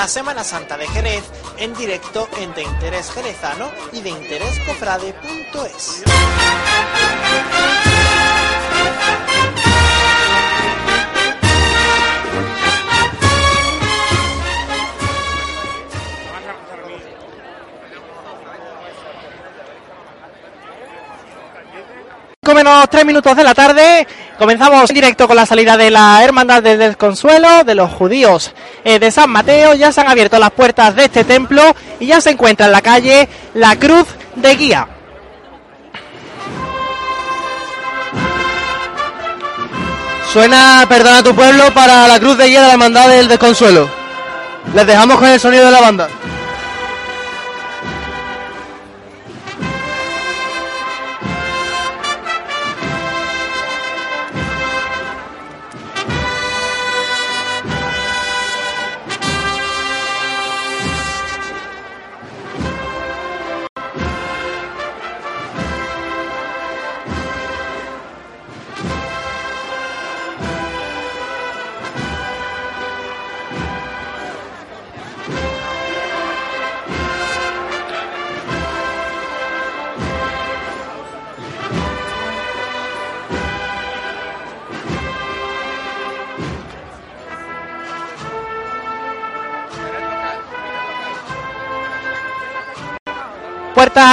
la 0.00 0.08
Semana 0.08 0.42
Santa 0.42 0.78
de 0.78 0.86
Jerez 0.86 1.24
en 1.58 1.74
directo 1.74 2.26
en 2.38 2.54
De 2.54 2.62
Interés 2.62 3.10
Jerezano 3.10 3.70
y 3.92 4.00
de 4.00 4.08
interéscofrade.es. 22.42 22.54
menos 22.54 22.90
tres 22.90 23.04
minutos 23.04 23.36
de 23.36 23.44
la 23.44 23.54
tarde. 23.54 24.06
Comenzamos 24.38 24.88
en 24.88 24.94
directo 24.94 25.28
con 25.28 25.36
la 25.36 25.44
salida 25.44 25.76
de 25.76 25.90
la 25.90 26.24
Hermandad 26.24 26.62
del 26.62 26.78
Desconsuelo 26.78 27.64
de 27.64 27.74
los 27.74 27.90
judíos 27.90 28.52
eh, 28.82 28.98
de 28.98 29.10
San 29.10 29.28
Mateo. 29.28 29.74
Ya 29.74 29.92
se 29.92 30.00
han 30.00 30.08
abierto 30.08 30.38
las 30.38 30.50
puertas 30.50 30.96
de 30.96 31.04
este 31.04 31.24
templo 31.24 31.62
y 31.98 32.06
ya 32.06 32.20
se 32.20 32.30
encuentra 32.30 32.66
en 32.66 32.72
la 32.72 32.80
calle 32.80 33.28
la 33.54 33.76
Cruz 33.76 34.06
de 34.36 34.56
Guía. 34.56 34.88
Suena 40.32 40.86
Perdona 40.88 41.22
tu 41.22 41.34
pueblo 41.34 41.64
para 41.74 42.08
la 42.08 42.18
Cruz 42.20 42.38
de 42.38 42.46
Guía 42.46 42.62
de 42.62 42.68
la 42.68 42.72
Hermandad 42.72 43.08
del 43.08 43.28
Desconsuelo. 43.28 43.90
Les 44.74 44.86
dejamos 44.86 45.18
con 45.18 45.28
el 45.28 45.40
sonido 45.40 45.66
de 45.66 45.72
la 45.72 45.80
banda. 45.80 46.08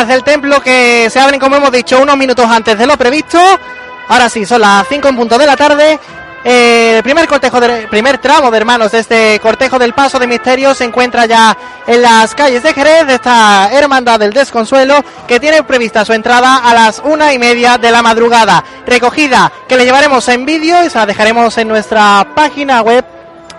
Puertas 0.07 0.16
del 0.16 0.23
templo 0.23 0.62
que 0.62 1.09
se 1.09 1.19
abren, 1.19 1.40
como 1.40 1.57
hemos 1.57 1.72
dicho, 1.72 2.00
unos 2.00 2.18
minutos 2.18 2.45
antes 2.45 2.78
de 2.78 2.85
lo 2.85 2.97
previsto. 2.97 3.40
Ahora 4.07 4.29
sí, 4.29 4.45
son 4.45 4.62
las 4.62 4.88
5 4.88 5.07
en 5.09 5.16
punto 5.16 5.38
de 5.38 5.45
la 5.45 5.57
tarde. 5.57 6.00
El 6.44 7.03
primer 7.03 7.28
cortejo 7.28 7.59
de, 7.59 7.88
primer 7.88 8.19
tramo 8.19 8.50
de 8.50 8.57
hermanos 8.57 8.91
de 8.91 9.00
este 9.00 9.40
cortejo 9.41 9.78
del 9.78 9.94
paso 9.94 10.18
de 10.18 10.28
misterio 10.28 10.73
se 10.73 10.85
encuentra 10.85 11.25
ya 11.25 11.57
en 11.85 12.01
las 12.01 12.34
calles 12.35 12.63
de 12.63 12.73
Jerez 12.73 13.06
de 13.06 13.16
esta 13.16 13.69
hermandad 13.72 14.19
del 14.19 14.31
desconsuelo 14.31 15.03
que 15.28 15.41
tiene 15.41 15.63
prevista 15.63 16.06
su 16.06 16.13
entrada 16.13 16.57
a 16.57 16.74
las 16.74 17.01
una 17.03 17.34
y 17.34 17.39
media 17.39 17.78
de 17.78 17.91
la 17.91 18.01
madrugada 18.01 18.63
recogida 18.85 19.51
que 19.68 19.75
le 19.75 19.84
llevaremos 19.84 20.25
en 20.29 20.45
vídeo 20.45 20.85
y 20.85 20.89
se 20.89 20.97
la 20.97 21.06
dejaremos 21.06 21.57
en 21.57 21.68
nuestra 21.68 22.25
página 22.34 22.81
web 22.81 23.03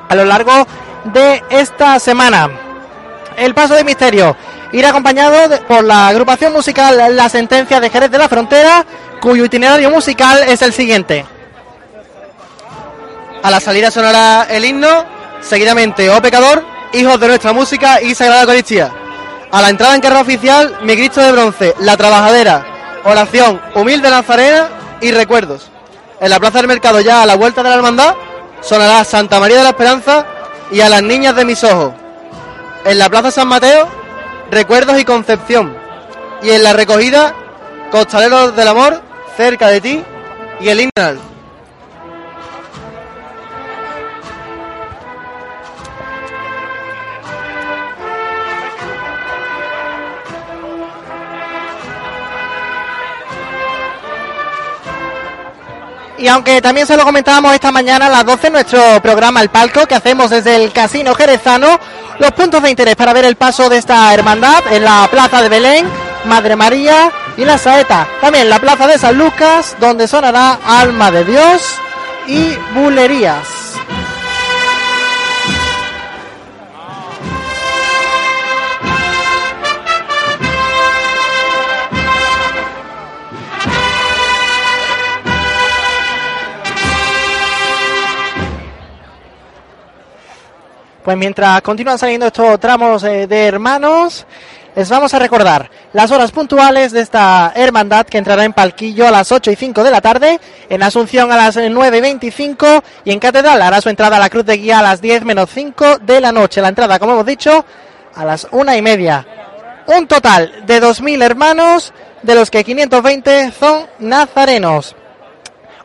a 0.08 0.14
lo 0.14 0.24
largo 0.24 0.66
de 1.04 1.42
esta 1.50 1.98
semana 1.98 2.48
el 3.36 3.54
paso 3.54 3.74
de 3.74 3.84
misterio 3.84 4.34
irá 4.72 4.90
acompañado 4.90 5.58
por 5.66 5.84
la 5.84 6.08
agrupación 6.08 6.52
musical 6.52 7.16
La 7.16 7.28
Sentencia 7.28 7.80
de 7.80 7.90
Jerez 7.90 8.10
de 8.10 8.18
la 8.18 8.28
Frontera, 8.28 8.84
cuyo 9.20 9.44
itinerario 9.44 9.90
musical 9.90 10.42
es 10.46 10.62
el 10.62 10.72
siguiente. 10.72 11.24
A 13.42 13.50
la 13.50 13.60
salida 13.60 13.90
sonará 13.90 14.46
el 14.50 14.64
himno, 14.64 15.04
seguidamente 15.40 16.10
Oh 16.10 16.20
Pecador, 16.20 16.64
Hijos 16.92 17.20
de 17.20 17.28
nuestra 17.28 17.52
música 17.52 18.00
y 18.00 18.14
Sagrada 18.14 18.42
Eucaristía. 18.42 18.90
A 19.50 19.62
la 19.62 19.68
entrada 19.68 19.94
en 19.94 20.00
carrera 20.00 20.22
oficial, 20.22 20.78
Mi 20.82 20.94
Cristo 20.94 21.20
de 21.20 21.32
Bronce, 21.32 21.74
La 21.80 21.96
Trabajadera, 21.96 23.00
Oración, 23.04 23.60
Humilde 23.74 24.10
Nazarena 24.10 24.68
y 25.00 25.10
Recuerdos. 25.10 25.70
En 26.20 26.30
la 26.30 26.40
Plaza 26.40 26.58
del 26.58 26.68
Mercado, 26.68 27.00
ya 27.00 27.22
a 27.22 27.26
la 27.26 27.36
vuelta 27.36 27.62
de 27.62 27.68
la 27.68 27.76
Hermandad, 27.76 28.14
sonará 28.60 29.04
Santa 29.04 29.38
María 29.38 29.58
de 29.58 29.64
la 29.64 29.70
Esperanza 29.70 30.26
y 30.70 30.80
a 30.80 30.88
las 30.88 31.02
niñas 31.02 31.36
de 31.36 31.44
mis 31.44 31.62
ojos. 31.62 31.92
En 32.84 32.98
la 32.98 33.08
Plaza 33.08 33.30
San 33.30 33.48
Mateo, 33.48 33.88
Recuerdos 34.50 34.98
y 34.98 35.04
Concepción. 35.04 35.76
Y 36.42 36.50
en 36.50 36.62
la 36.62 36.72
recogida, 36.72 37.34
Costaleros 37.90 38.56
del 38.56 38.68
Amor, 38.68 39.02
cerca 39.36 39.68
de 39.68 39.80
ti, 39.80 40.02
y 40.60 40.68
el. 40.68 41.27
Y 56.18 56.26
aunque 56.26 56.60
también 56.60 56.86
se 56.86 56.96
lo 56.96 57.04
comentábamos 57.04 57.54
esta 57.54 57.70
mañana 57.70 58.06
a 58.06 58.10
las 58.10 58.26
12 58.26 58.50
nuestro 58.50 58.80
programa 59.00 59.40
El 59.40 59.50
Palco 59.50 59.86
que 59.86 59.94
hacemos 59.94 60.30
desde 60.30 60.56
el 60.56 60.72
Casino 60.72 61.14
Jerezano, 61.14 61.78
los 62.18 62.32
puntos 62.32 62.60
de 62.62 62.70
interés 62.70 62.96
para 62.96 63.12
ver 63.12 63.24
el 63.24 63.36
paso 63.36 63.68
de 63.68 63.78
esta 63.78 64.12
hermandad 64.12 64.64
en 64.72 64.84
la 64.84 65.06
Plaza 65.10 65.40
de 65.40 65.48
Belén, 65.48 65.86
Madre 66.24 66.56
María 66.56 67.12
y 67.36 67.44
la 67.44 67.56
Saeta. 67.56 68.08
También 68.20 68.50
la 68.50 68.58
Plaza 68.58 68.88
de 68.88 68.98
San 68.98 69.16
Lucas, 69.16 69.76
donde 69.78 70.08
sonará 70.08 70.58
Alma 70.66 71.12
de 71.12 71.24
Dios 71.24 71.62
y 72.26 72.52
Bulerías. 72.74 73.67
Pues 91.08 91.16
mientras 91.16 91.62
continúan 91.62 91.96
saliendo 91.96 92.26
estos 92.26 92.60
tramos 92.60 93.02
eh, 93.02 93.26
de 93.26 93.46
hermanos, 93.46 94.26
les 94.76 94.90
vamos 94.90 95.14
a 95.14 95.18
recordar 95.18 95.70
las 95.94 96.10
horas 96.10 96.30
puntuales 96.32 96.92
de 96.92 97.00
esta 97.00 97.50
hermandad 97.56 98.04
que 98.04 98.18
entrará 98.18 98.44
en 98.44 98.52
Palquillo 98.52 99.08
a 99.08 99.10
las 99.10 99.32
8 99.32 99.50
y 99.50 99.56
5 99.56 99.84
de 99.84 99.90
la 99.90 100.02
tarde, 100.02 100.38
en 100.68 100.82
Asunción 100.82 101.32
a 101.32 101.36
las 101.36 101.56
9 101.56 101.96
y 101.96 102.00
25 102.02 102.84
y 103.06 103.12
en 103.12 103.20
Catedral 103.20 103.62
hará 103.62 103.80
su 103.80 103.88
entrada 103.88 104.18
a 104.18 104.20
la 104.20 104.28
Cruz 104.28 104.44
de 104.44 104.58
Guía 104.58 104.80
a 104.80 104.82
las 104.82 105.00
10 105.00 105.24
menos 105.24 105.48
5 105.48 106.00
de 106.02 106.20
la 106.20 106.30
noche. 106.30 106.60
La 106.60 106.68
entrada, 106.68 106.98
como 106.98 107.12
hemos 107.12 107.24
dicho, 107.24 107.64
a 108.14 108.24
las 108.26 108.46
una 108.50 108.76
y 108.76 108.82
media. 108.82 109.26
Un 109.86 110.06
total 110.06 110.66
de 110.66 110.82
2.000 110.82 111.22
hermanos, 111.22 111.94
de 112.22 112.34
los 112.34 112.50
que 112.50 112.64
520 112.64 113.52
son 113.58 113.86
nazarenos 113.98 114.94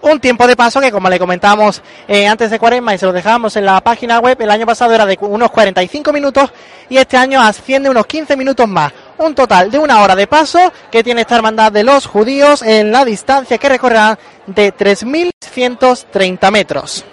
un 0.04 0.20
tiempo 0.20 0.46
de 0.48 0.56
paso 0.56 0.80
que 0.82 0.92
como 0.92 1.10
le 1.10 1.18
comentábamos 1.18 1.82
eh, 2.08 2.28
antes 2.28 2.52
de 2.52 2.60
cuaresma 2.60 2.94
y 2.94 2.98
se 2.98 3.06
lo 3.06 3.14
dejábamos 3.14 3.56
en 3.56 3.66
la 3.66 3.82
página 3.82 4.20
web, 4.20 4.40
el 4.40 4.52
año 4.52 4.66
pasado 4.66 4.94
era 4.94 5.06
de 5.06 5.18
unos 5.22 5.50
45 5.50 6.12
minutos 6.14 6.52
y 6.90 6.98
este 6.98 7.18
año 7.18 7.42
asciende 7.42 7.90
unos 7.90 8.06
15 8.06 8.36
minutos 8.36 8.68
más. 8.68 8.92
Un 9.18 9.34
total 9.34 9.72
de 9.72 9.80
una 9.80 10.02
hora 10.02 10.16
de 10.16 10.28
paso 10.28 10.60
que 10.92 11.04
tiene 11.04 11.22
esta 11.22 11.36
hermandad 11.36 11.72
de 11.72 11.84
los 11.84 12.06
judíos 12.06 12.62
en 12.62 12.92
la 12.92 13.06
distancia 13.06 13.58
que 13.58 13.70
recorrerá 13.70 14.20
de 14.46 14.74
3.130 14.74 16.52
metros. 16.52 17.06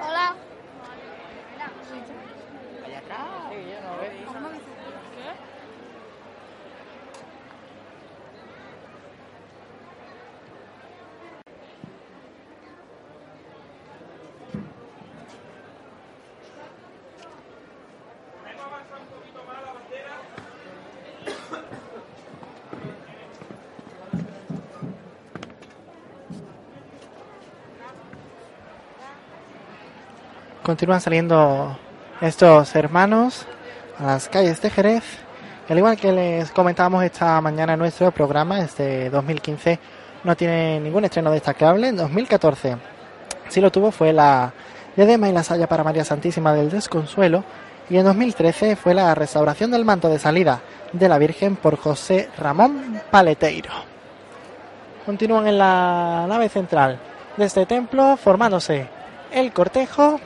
Hola. 0.00 0.49
Continúan 30.62 31.00
saliendo 31.00 31.78
estos 32.20 32.76
hermanos 32.76 33.46
a 33.98 34.04
las 34.04 34.28
calles 34.28 34.60
de 34.60 34.68
Jerez. 34.68 35.02
Al 35.70 35.78
igual 35.78 35.96
que 35.96 36.12
les 36.12 36.50
comentábamos 36.50 37.02
esta 37.02 37.40
mañana 37.40 37.72
en 37.72 37.78
nuestro 37.78 38.10
programa, 38.10 38.60
este 38.60 39.08
2015 39.08 39.78
no 40.22 40.36
tiene 40.36 40.78
ningún 40.78 41.06
estreno 41.06 41.30
destacable. 41.30 41.88
En 41.88 41.96
2014 41.96 42.76
sí 43.48 43.60
lo 43.62 43.72
tuvo, 43.72 43.90
fue 43.90 44.12
la 44.12 44.52
diadema 44.94 45.30
y 45.30 45.32
la 45.32 45.42
saya 45.42 45.66
para 45.66 45.82
María 45.82 46.04
Santísima 46.04 46.52
del 46.52 46.68
Desconsuelo. 46.68 47.42
Y 47.88 47.96
en 47.96 48.04
2013 48.04 48.76
fue 48.76 48.92
la 48.92 49.14
restauración 49.14 49.70
del 49.70 49.86
manto 49.86 50.10
de 50.10 50.18
salida 50.18 50.60
de 50.92 51.08
la 51.08 51.16
Virgen 51.16 51.56
por 51.56 51.78
José 51.78 52.28
Ramón 52.36 53.00
Paleteiro. 53.10 53.72
Continúan 55.06 55.46
en 55.46 55.56
la 55.56 56.26
nave 56.28 56.50
central 56.50 56.98
de 57.38 57.46
este 57.46 57.64
templo 57.64 58.18
formándose 58.18 58.86
el 59.32 59.52
cortejo 59.52 60.20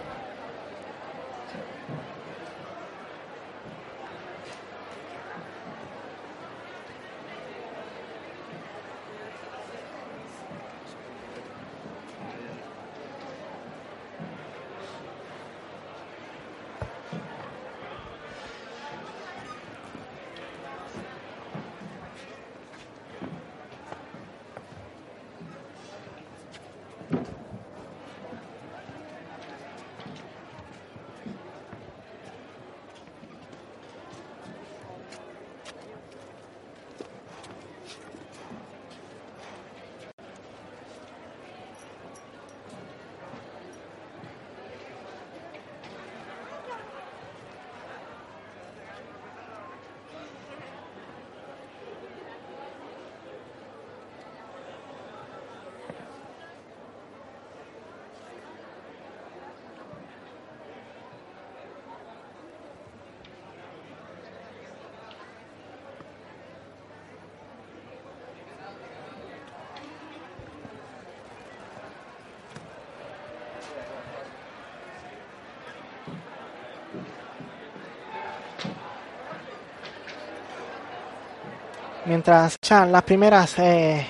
mientras 82.06 82.56
echan 82.56 82.92
las 82.92 83.02
primeras 83.02 83.58
eh, 83.58 84.06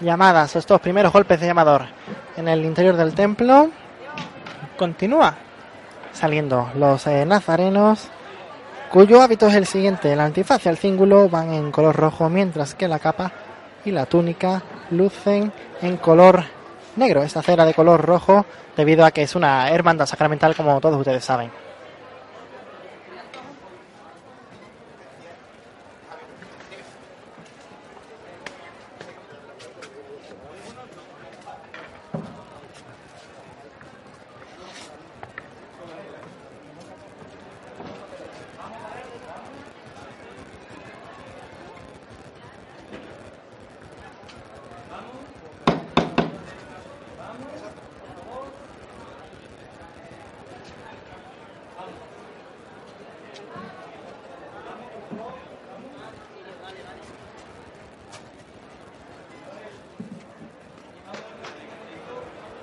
llamadas, 0.00 0.56
estos 0.56 0.80
primeros 0.80 1.12
golpes 1.12 1.40
de 1.40 1.46
llamador 1.46 1.86
en 2.36 2.48
el 2.48 2.64
interior 2.64 2.96
del 2.96 3.14
templo, 3.14 3.70
continúa 4.76 5.36
saliendo 6.12 6.70
los 6.74 7.06
eh, 7.06 7.24
nazarenos, 7.24 8.08
cuyo 8.90 9.22
hábito 9.22 9.46
es 9.46 9.54
el 9.54 9.66
siguiente, 9.66 10.12
el 10.12 10.20
antifaz 10.20 10.66
y 10.66 10.68
el 10.68 10.76
cíngulo 10.76 11.28
van 11.28 11.52
en 11.52 11.70
color 11.70 11.96
rojo, 11.96 12.28
mientras 12.28 12.74
que 12.74 12.88
la 12.88 12.98
capa 12.98 13.32
y 13.84 13.92
la 13.92 14.06
túnica 14.06 14.62
lucen 14.90 15.52
en 15.80 15.96
color 15.96 16.44
negro, 16.96 17.22
esta 17.22 17.42
cera 17.42 17.64
de 17.64 17.74
color 17.74 18.04
rojo, 18.04 18.44
debido 18.76 19.04
a 19.04 19.10
que 19.10 19.22
es 19.22 19.34
una 19.34 19.70
hermandad 19.70 20.06
sacramental, 20.06 20.56
como 20.56 20.80
todos 20.80 20.98
ustedes 20.98 21.24
saben. 21.24 21.50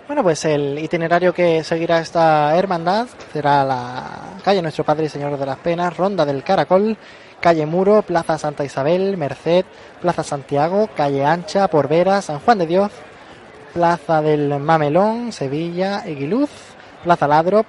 Bueno, 0.08 0.24
el 0.46 0.80
itinerario 0.80 1.34
que 1.34 1.64
seguirá 1.64 2.00
esta 2.00 2.56
hermandad 2.56 3.08
será 3.32 3.64
la 3.64 4.04
calle 4.44 4.62
Nuestro 4.62 4.84
Padre 4.84 5.06
y 5.06 5.10
Señor 5.10 5.38
de 5.38 5.46
las 5.46 5.58
Penas, 5.58 5.96
Ronda 5.96 6.26
del 6.26 6.44
Caracol, 6.44 6.98
calle 7.40 7.66
Muro, 7.66 8.02
Plaza 8.02 8.38
Santa 8.38 8.64
Isabel, 8.64 9.18
Merced, 9.18 9.66
Plaza 10.02 10.24
Santiago, 10.24 10.90
calle 10.96 11.26
Ancha, 11.26 11.68
Porvera, 11.68 12.22
San 12.22 12.40
Juan 12.40 12.58
de 12.58 12.68
Dios, 12.68 12.92
Plaza 13.74 14.22
del 14.22 14.60
Mamelón, 14.60 15.32
Sevilla, 15.32 16.04
Eguiluz, 16.06 16.50
Plaza 17.04 17.28
Ladro, 17.28 17.66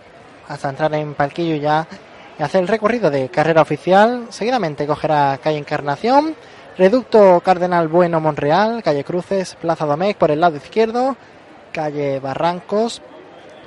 hasta 0.48 0.70
entrar 0.70 0.94
en 0.94 1.14
Palquillo 1.14 1.56
ya 1.56 1.87
y 2.38 2.42
hacer 2.42 2.62
el 2.62 2.68
recorrido 2.68 3.10
de 3.10 3.28
carrera 3.28 3.62
oficial. 3.62 4.26
Seguidamente 4.30 4.87
cogerá 4.87 5.38
calle 5.42 5.58
Encarnación, 5.58 6.34
Reducto 6.76 7.40
Cardenal 7.40 7.88
Bueno 7.88 8.20
Monreal, 8.20 8.82
calle 8.82 9.04
Cruces, 9.04 9.56
Plaza 9.56 9.84
Domecq 9.84 10.16
por 10.16 10.30
el 10.30 10.40
lado 10.40 10.56
izquierdo, 10.56 11.16
calle 11.72 12.20
Barrancos, 12.20 13.02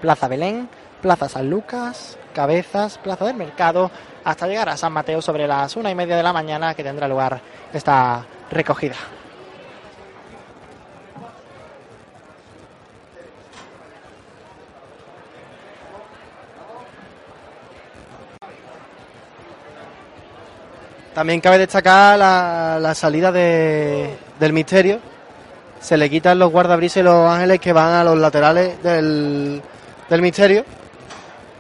Plaza 0.02 0.28
Belén, 0.28 0.70
Plaza 1.02 1.30
San 1.30 1.50
Lucas, 1.50 2.18
Cabezas, 2.34 2.98
Plaza 2.98 3.26
del 3.26 3.36
Mercado, 3.36 3.92
hasta 4.24 4.48
llegar 4.48 4.70
a 4.70 4.78
San 4.78 4.94
Mateo 4.94 5.22
sobre 5.22 5.48
las 5.48 5.76
una 5.76 5.92
y 5.92 5.96
media 5.96 6.16
de 6.16 6.24
la 6.24 6.34
mañana 6.34 6.74
que 6.74 6.84
tendrá 6.84 7.08
lugar 7.08 7.42
esta 7.74 8.26
recogida. 8.50 8.96
También 21.14 21.42
cabe 21.42 21.58
destacar 21.58 22.18
la, 22.18 22.80
la 22.80 22.96
salida 22.96 23.32
de, 23.34 24.18
del 24.40 24.54
misterio. 24.54 25.11
Se 25.82 25.98
le 25.98 26.10
quitan 26.10 26.40
los 26.40 26.52
guardabrises 26.52 27.02
y 27.02 27.04
los 27.04 27.30
ángeles 27.30 27.60
que 27.60 27.74
van 27.74 27.94
a 27.94 28.04
los 28.04 28.18
laterales 28.18 28.82
del, 28.84 29.62
del 30.10 30.22
misterio 30.22 30.64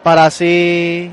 para 0.03 0.25
así 0.25 1.11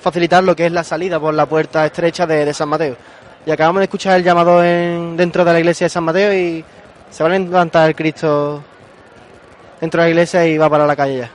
facilitar 0.00 0.44
lo 0.44 0.54
que 0.54 0.66
es 0.66 0.72
la 0.72 0.84
salida 0.84 1.18
por 1.18 1.34
la 1.34 1.46
puerta 1.46 1.84
estrecha 1.84 2.26
de, 2.26 2.44
de 2.44 2.54
San 2.54 2.68
Mateo. 2.68 2.96
Y 3.44 3.50
acabamos 3.50 3.80
de 3.80 3.84
escuchar 3.84 4.16
el 4.16 4.24
llamado 4.24 4.64
en, 4.64 5.16
dentro 5.16 5.44
de 5.44 5.52
la 5.52 5.58
iglesia 5.58 5.86
de 5.86 5.90
San 5.90 6.04
Mateo 6.04 6.32
y 6.32 6.64
se 7.10 7.22
va 7.22 7.28
a 7.28 7.38
levantar 7.38 7.88
el 7.88 7.94
Cristo 7.94 8.62
dentro 9.80 10.00
de 10.00 10.06
la 10.06 10.10
iglesia 10.10 10.46
y 10.46 10.58
va 10.58 10.70
para 10.70 10.86
la 10.86 10.96
calle 10.96 11.18
ya. 11.18 11.30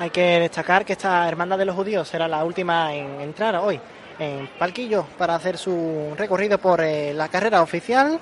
Hay 0.00 0.08
que 0.08 0.40
destacar 0.40 0.86
que 0.86 0.94
esta 0.94 1.28
Hermandad 1.28 1.58
de 1.58 1.66
los 1.66 1.76
Judíos 1.76 2.08
será 2.08 2.26
la 2.26 2.42
última 2.42 2.94
en 2.94 3.20
entrar 3.20 3.56
hoy 3.56 3.78
en 4.18 4.48
Palquillo 4.58 5.04
para 5.18 5.34
hacer 5.34 5.58
su 5.58 6.14
recorrido 6.16 6.56
por 6.56 6.80
eh, 6.80 7.12
la 7.12 7.28
carrera 7.28 7.60
oficial. 7.60 8.18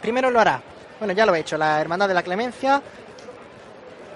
Primero 0.00 0.30
lo 0.30 0.38
hará, 0.38 0.62
bueno, 1.00 1.12
ya 1.12 1.26
lo 1.26 1.34
he 1.34 1.40
hecho, 1.40 1.58
la 1.58 1.80
Hermandad 1.80 2.06
de 2.06 2.14
la 2.14 2.22
Clemencia. 2.22 2.80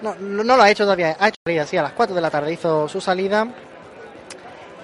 No, 0.01 0.15
no, 0.15 0.55
lo 0.55 0.63
ha 0.63 0.71
hecho 0.71 0.85
todavía, 0.85 1.17
ha 1.19 1.27
hecho 1.27 1.41
salida, 1.45 1.65
sí, 1.65 1.75
a 1.75 1.83
las 1.83 1.91
4 1.91 2.15
de 2.15 2.21
la 2.21 2.29
tarde 2.29 2.53
hizo 2.53 2.87
su 2.87 3.01
salida. 3.01 3.45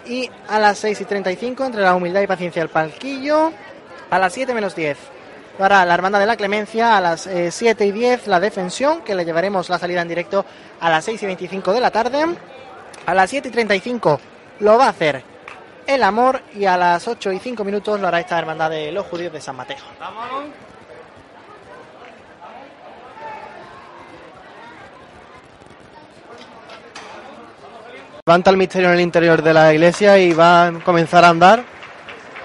Y 0.05 0.29
a 0.49 0.59
las 0.59 0.77
6 0.79 0.99
y 0.99 1.05
35, 1.05 1.63
entre 1.63 1.81
la 1.81 1.95
humildad 1.95 2.19
y 2.19 2.27
paciencia, 2.27 2.61
el 2.61 2.67
Palquillo. 2.67 3.53
A 4.09 4.19
las 4.19 4.33
7 4.33 4.53
menos 4.53 4.75
10 4.75 5.14
lo 5.57 5.65
hará 5.65 5.85
la 5.85 5.93
Hermandad 5.93 6.19
de 6.19 6.25
la 6.25 6.35
Clemencia 6.35 6.97
a 6.97 7.01
las 7.01 7.27
eh, 7.27 7.51
7 7.51 7.85
y 7.85 7.91
10 7.91 8.27
la 8.27 8.39
defensión, 8.39 9.01
que 9.01 9.15
le 9.15 9.25
llevaremos 9.25 9.69
la 9.69 9.79
salida 9.79 10.01
en 10.01 10.07
directo 10.07 10.45
a 10.79 10.89
las 10.89 11.05
6 11.05 11.23
y 11.23 11.25
25 11.25 11.73
de 11.73 11.79
la 11.79 11.91
tarde. 11.91 12.25
A 13.05 13.13
las 13.13 13.29
7 13.29 13.47
y 13.47 13.51
35 13.51 14.19
lo 14.59 14.77
va 14.77 14.87
a 14.87 14.89
hacer 14.89 15.23
el 15.87 16.03
amor 16.03 16.41
y 16.55 16.65
a 16.65 16.75
las 16.77 17.07
8 17.07 17.31
y 17.31 17.39
5 17.39 17.63
minutos 17.63 17.99
lo 17.99 18.07
hará 18.07 18.19
esta 18.19 18.37
Hermandad 18.37 18.69
de 18.69 18.91
los 18.91 19.05
Judíos 19.05 19.31
de 19.31 19.41
San 19.41 19.55
Mateo. 19.55 19.77
Levanta 28.25 28.49
el 28.49 28.57
misterio 28.57 28.87
en 28.87 28.95
el 28.95 29.01
interior 29.01 29.43
de 29.43 29.53
la 29.53 29.71
iglesia 29.71 30.17
y 30.17 30.33
va 30.33 30.67
a 30.67 30.71
comenzar 30.79 31.23
a 31.23 31.29
andar 31.29 31.63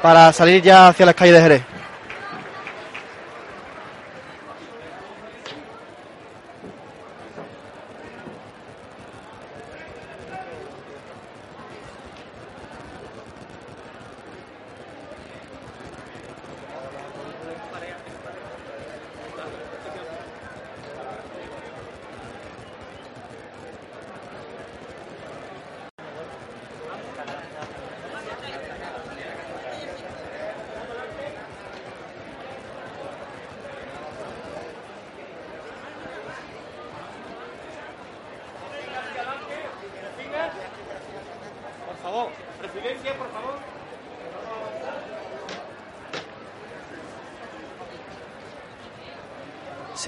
para 0.02 0.30
salir 0.32 0.62
ya 0.62 0.88
hacia 0.88 1.06
las 1.06 1.14
calles 1.14 1.34
de 1.34 1.40
Jerez. 1.40 1.79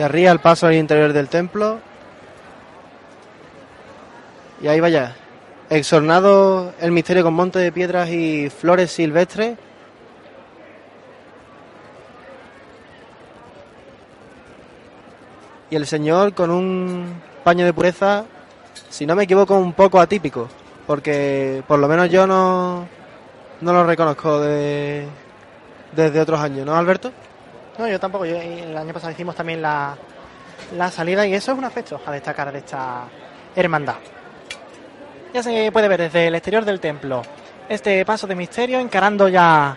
Se 0.03 0.07
arría 0.07 0.33
el 0.33 0.41
paso 0.41 0.67
al 0.67 0.75
interior 0.75 1.13
del 1.13 1.29
templo. 1.29 1.79
Y 4.61 4.67
ahí 4.67 4.81
vaya. 4.81 5.15
Exornado 5.71 6.75
el 6.81 6.91
misterio 6.91 7.23
con 7.23 7.35
monte 7.35 7.61
de 7.61 7.71
piedras 7.71 8.09
y 8.09 8.51
flores 8.51 8.91
silvestres. 8.91 9.57
Y 15.71 15.77
el 15.77 15.87
Señor 15.87 16.35
con 16.35 16.51
un 16.51 17.23
paño 17.45 17.65
de 17.65 17.73
pureza, 17.73 18.25
si 18.91 19.07
no 19.07 19.15
me 19.15 19.23
equivoco, 19.23 19.57
un 19.57 19.73
poco 19.73 20.01
atípico. 20.01 20.49
Porque 20.85 21.63
por 21.69 21.79
lo 21.79 21.87
menos 21.87 22.11
yo 22.11 22.27
no, 22.27 22.89
no 23.61 23.73
lo 23.73 23.87
reconozco 23.87 24.41
de, 24.41 25.07
desde 25.95 26.21
otros 26.21 26.41
años, 26.41 26.67
¿no, 26.67 26.75
Alberto? 26.75 27.13
No, 27.83 27.89
yo 27.89 27.99
tampoco. 27.99 28.25
Yo, 28.25 28.37
el 28.37 28.77
año 28.77 28.95
pasado 28.95 29.11
hicimos 29.13 29.35
también 29.35 29.61
la, 29.61 29.97
la 30.77 30.89
salida 30.89 31.27
y 31.27 31.35
eso 31.35 31.51
es 31.51 31.59
un 31.59 31.65
aspecto 31.65 32.01
a 32.07 32.13
destacar 32.13 32.53
de 32.53 32.59
esta 32.59 33.09
hermandad. 33.57 33.97
Ya 35.35 35.43
se 35.43 35.73
puede 35.73 35.89
ver 35.89 36.03
desde 36.03 36.29
el 36.29 36.37
exterior 36.37 36.65
del 36.65 36.79
templo 36.79 37.23
este 37.69 38.05
paso 38.05 38.29
de 38.29 38.37
misterio 38.37 38.79
encarando 38.79 39.27
ya 39.27 39.77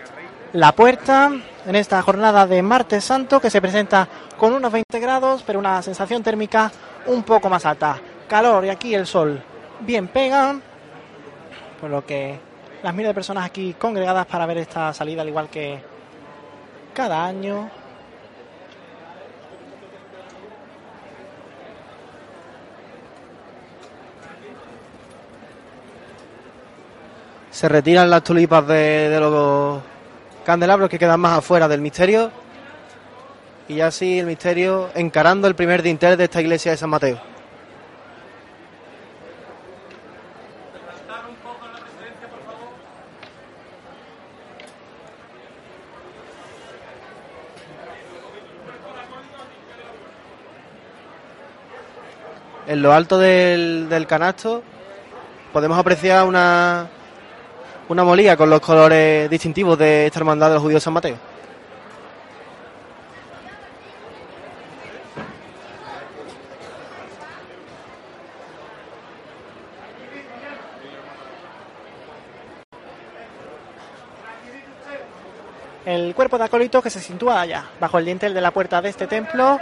la 0.52 0.70
puerta 0.70 1.32
en 1.66 1.74
esta 1.74 2.00
jornada 2.00 2.46
de 2.46 2.62
martes 2.62 3.02
santo 3.02 3.40
que 3.40 3.50
se 3.50 3.60
presenta 3.60 4.06
con 4.36 4.52
unos 4.52 4.70
20 4.70 5.00
grados 5.00 5.42
pero 5.44 5.58
una 5.58 5.82
sensación 5.82 6.22
térmica 6.22 6.70
un 7.06 7.24
poco 7.24 7.48
más 7.48 7.66
alta. 7.66 7.98
Calor 8.28 8.66
y 8.66 8.68
aquí 8.68 8.94
el 8.94 9.08
sol 9.08 9.42
bien 9.80 10.06
pega, 10.06 10.54
por 11.80 11.90
lo 11.90 12.06
que 12.06 12.38
las 12.84 12.94
miles 12.94 13.10
de 13.10 13.14
personas 13.14 13.46
aquí 13.46 13.74
congregadas 13.74 14.26
para 14.26 14.46
ver 14.46 14.58
esta 14.58 14.92
salida 14.92 15.22
al 15.22 15.28
igual 15.28 15.48
que 15.48 15.82
cada 16.94 17.26
año. 17.26 17.68
Se 27.56 27.70
retiran 27.70 28.10
las 28.10 28.22
tulipas 28.22 28.66
de, 28.66 29.16
los 29.18 29.80
candelabros 30.44 30.90
que 30.90 30.98
quedan 30.98 31.18
más 31.18 31.38
afuera 31.38 31.66
del 31.66 31.80
misterio. 31.80 32.30
Y 33.66 33.80
así 33.80 34.18
el 34.18 34.26
misterio 34.26 34.90
encarando 34.94 35.48
el 35.48 35.54
primer 35.54 35.82
dintel 35.82 36.18
de 36.18 36.24
esta 36.24 36.42
iglesia 36.42 36.72
de 36.72 36.76
San 36.76 36.90
Mateo. 36.90 37.18
En 52.66 52.82
lo 52.82 52.92
alto 52.92 53.16
del 53.16 54.06
canasto 54.06 54.62
podemos 55.54 55.78
apreciar 55.78 56.26
una, 56.26 56.90
una 57.88 58.04
molía 58.04 58.36
con 58.36 58.50
los 58.50 58.60
colores 58.60 59.30
distintivos 59.30 59.78
de 59.78 60.06
esta 60.06 60.18
hermandad 60.18 60.48
de 60.48 60.54
los 60.54 60.62
judíos 60.62 60.82
San 60.82 60.92
Mateo. 60.92 61.16
El 75.84 76.16
cuerpo 76.16 76.36
de 76.36 76.44
acólito 76.44 76.82
que 76.82 76.90
se 76.90 77.00
sitúa 77.00 77.40
allá, 77.40 77.64
bajo 77.78 77.98
el 77.98 78.04
dintel 78.04 78.34
de 78.34 78.40
la 78.40 78.50
puerta 78.50 78.82
de 78.82 78.88
este 78.88 79.06
templo. 79.06 79.60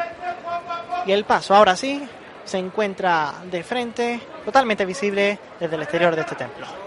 Y 1.05 1.13
el 1.13 1.25
paso, 1.25 1.55
ahora 1.55 1.77
sí, 1.77 2.03
se 2.47 2.57
encuentra 2.57 3.35
de 3.51 3.63
frente, 3.63 4.21
totalmente 4.43 4.87
visible 4.87 5.39
desde 5.61 5.77
el 5.77 5.83
exterior 5.83 6.17
de 6.17 6.23
este 6.23 6.35
templo. 6.35 6.84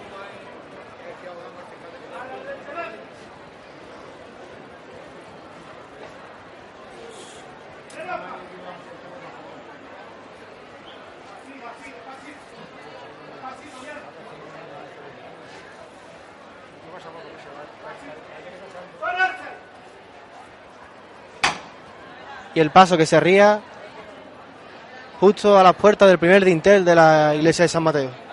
Y 22.58 22.60
el 22.60 22.72
paso 22.72 22.98
que 22.98 23.06
se 23.06 23.20
ría 23.20 23.60
justo 25.20 25.60
a 25.60 25.62
las 25.62 25.76
puertas 25.76 26.08
del 26.10 26.18
primer 26.18 26.44
dintel 26.44 26.84
de 26.84 26.96
la 26.96 27.36
iglesia 27.36 27.66
de 27.66 27.70
San 27.70 27.84
Mateo. 27.84 28.27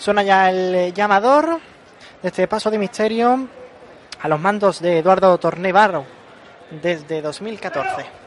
Suena 0.00 0.22
ya 0.22 0.48
el 0.48 0.94
llamador 0.94 1.60
de 2.22 2.28
este 2.28 2.48
paso 2.48 2.70
de 2.70 2.78
misterio 2.78 3.48
a 4.22 4.28
los 4.28 4.40
mandos 4.40 4.80
de 4.80 4.98
Eduardo 4.98 5.36
Torné 5.36 5.72
Barro 5.72 6.06
desde 6.70 7.20
2014. 7.20 8.19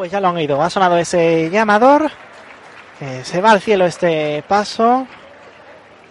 Pues 0.00 0.10
ya 0.10 0.18
lo 0.18 0.28
han 0.28 0.36
oído, 0.36 0.62
ha 0.62 0.70
sonado 0.70 0.96
ese 0.96 1.50
llamador. 1.50 2.10
Se 3.22 3.42
va 3.42 3.50
al 3.50 3.60
cielo 3.60 3.84
este 3.84 4.42
paso, 4.48 5.06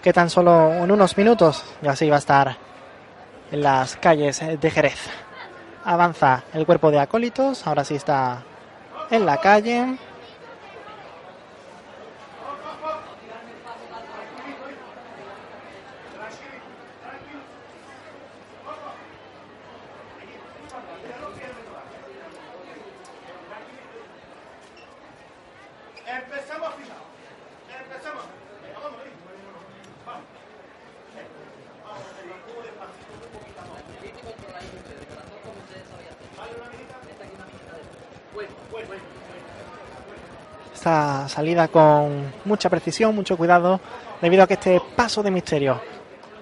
que 0.03 0.13
tan 0.13 0.29
solo 0.29 0.71
en 0.75 0.91
unos 0.91 1.17
minutos 1.17 1.65
ya 1.81 1.95
se 1.95 2.05
iba 2.05 2.17
a 2.17 2.19
estar 2.19 2.55
en 3.51 3.63
las 3.63 3.95
calles 3.95 4.43
de 4.61 4.69
Jerez. 4.69 5.09
Avanza 5.85 6.43
el 6.53 6.67
cuerpo 6.67 6.91
de 6.91 6.99
acólitos, 6.99 7.65
ahora 7.65 7.83
sí 7.83 7.95
está 7.95 8.43
en 9.09 9.25
la 9.25 9.37
calle. 9.37 9.97
Empezamos 26.11 26.73
final. 26.75 26.97
Empezamos. 27.69 28.23
Venga, 28.61 28.79
vamos, 28.79 28.99
hijo. 29.05 29.17
Vamos. 30.05 30.23
Vamos, 31.85 32.03
tú 32.45 32.53
despacito, 32.65 33.13
un 33.13 33.31
poquito 33.33 33.61
más. 33.61 33.79
Vale, 36.37 36.51
una 36.57 36.65
amiguita. 36.65 36.95
Bueno, 38.33 38.51
bueno, 38.71 38.87
bueno. 38.87 39.03
Esta 40.83 41.27
salida 41.27 41.67
con 41.67 42.31
mucha 42.45 42.69
precisión, 42.69 43.13
mucho 43.13 43.35
cuidado, 43.35 43.81
debido 44.21 44.43
a 44.43 44.47
que 44.47 44.53
este 44.53 44.81
paso 44.95 45.21
de 45.21 45.29
misterio 45.29 45.81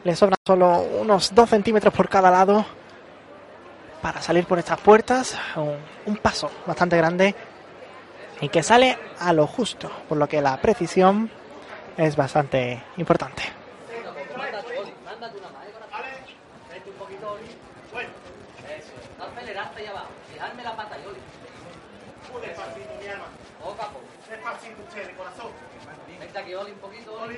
le 0.04 0.16
sobran 0.16 0.38
solo 0.46 0.78
unos 1.02 1.34
2 1.34 1.50
centímetros 1.50 1.92
por 1.92 2.08
cada 2.08 2.30
lado 2.30 2.64
para 4.00 4.22
salir 4.22 4.46
por 4.46 4.60
estas 4.60 4.80
puertas. 4.80 5.36
Un, 5.56 5.76
un 6.06 6.18
paso 6.18 6.52
bastante 6.68 6.96
grande 6.98 7.34
y 8.40 8.50
que 8.50 8.62
sale 8.62 8.96
a 9.20 9.34
lo 9.34 9.48
justo, 9.48 9.90
por 10.08 10.20
lo 10.20 10.28
que 10.30 10.40
la 10.40 10.56
precisión 10.62 11.32
es 11.98 12.16
bastante 12.16 12.84
importante. 12.98 13.42
No 19.18 19.26
aceleraste 19.26 19.84
ya 19.84 19.90
abajo. 19.90 20.08
Dejarme 20.32 20.64
la 20.64 20.76
pata, 20.76 20.96
Yoli. 20.98 21.20
Tú 22.32 22.40
despacito, 22.40 22.94
mi 23.02 23.08
alma. 23.08 23.26
Poco 23.64 23.82
a 23.82 23.88
poco. 23.88 24.06
Despacito, 24.30 24.82
ustedes, 24.84 25.16
corazón. 25.18 25.52
Vente 26.20 26.38
aquí, 26.40 26.54
Oli, 26.54 26.72
un 26.72 26.80
poquito, 26.80 27.14
Oli. 27.22 27.38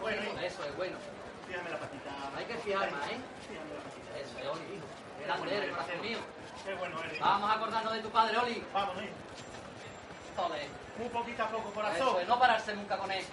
Bueno, 0.00 0.22
hijo. 0.22 0.38
Eso 0.40 0.64
es 0.64 0.76
bueno. 0.76 0.96
Fíjame 1.48 1.70
la 1.70 1.78
patita. 1.78 2.10
Hay 2.36 2.44
que 2.44 2.54
fijar 2.58 2.90
más, 2.92 3.06
¿eh? 3.08 3.16
Fíjame 3.48 3.72
la 3.74 3.80
patita. 3.80 4.18
Eso 4.20 4.38
es, 4.38 4.46
Oli, 4.46 4.76
hijo. 4.76 4.86
Grande 5.24 5.56
eres, 5.56 5.70
corazón 5.70 6.00
mío. 6.02 6.18
Qué 6.64 6.74
bueno 6.74 7.02
eres. 7.02 7.20
Vamos 7.20 7.50
a 7.50 7.54
acordarnos 7.54 7.92
de 7.94 8.00
tu 8.00 8.10
padre, 8.10 8.36
Oli. 8.38 8.64
Vamos, 8.74 8.96
hijo. 9.02 9.14
Joder. 10.36 10.66
Muy 10.98 11.08
poquito 11.08 11.42
a 11.42 11.46
poco, 11.48 11.68
Eso 11.68 11.74
corazón. 11.74 12.20
es, 12.20 12.28
no 12.28 12.38
pararse 12.38 12.74
nunca 12.76 12.98
con 12.98 13.10
él. 13.10 13.24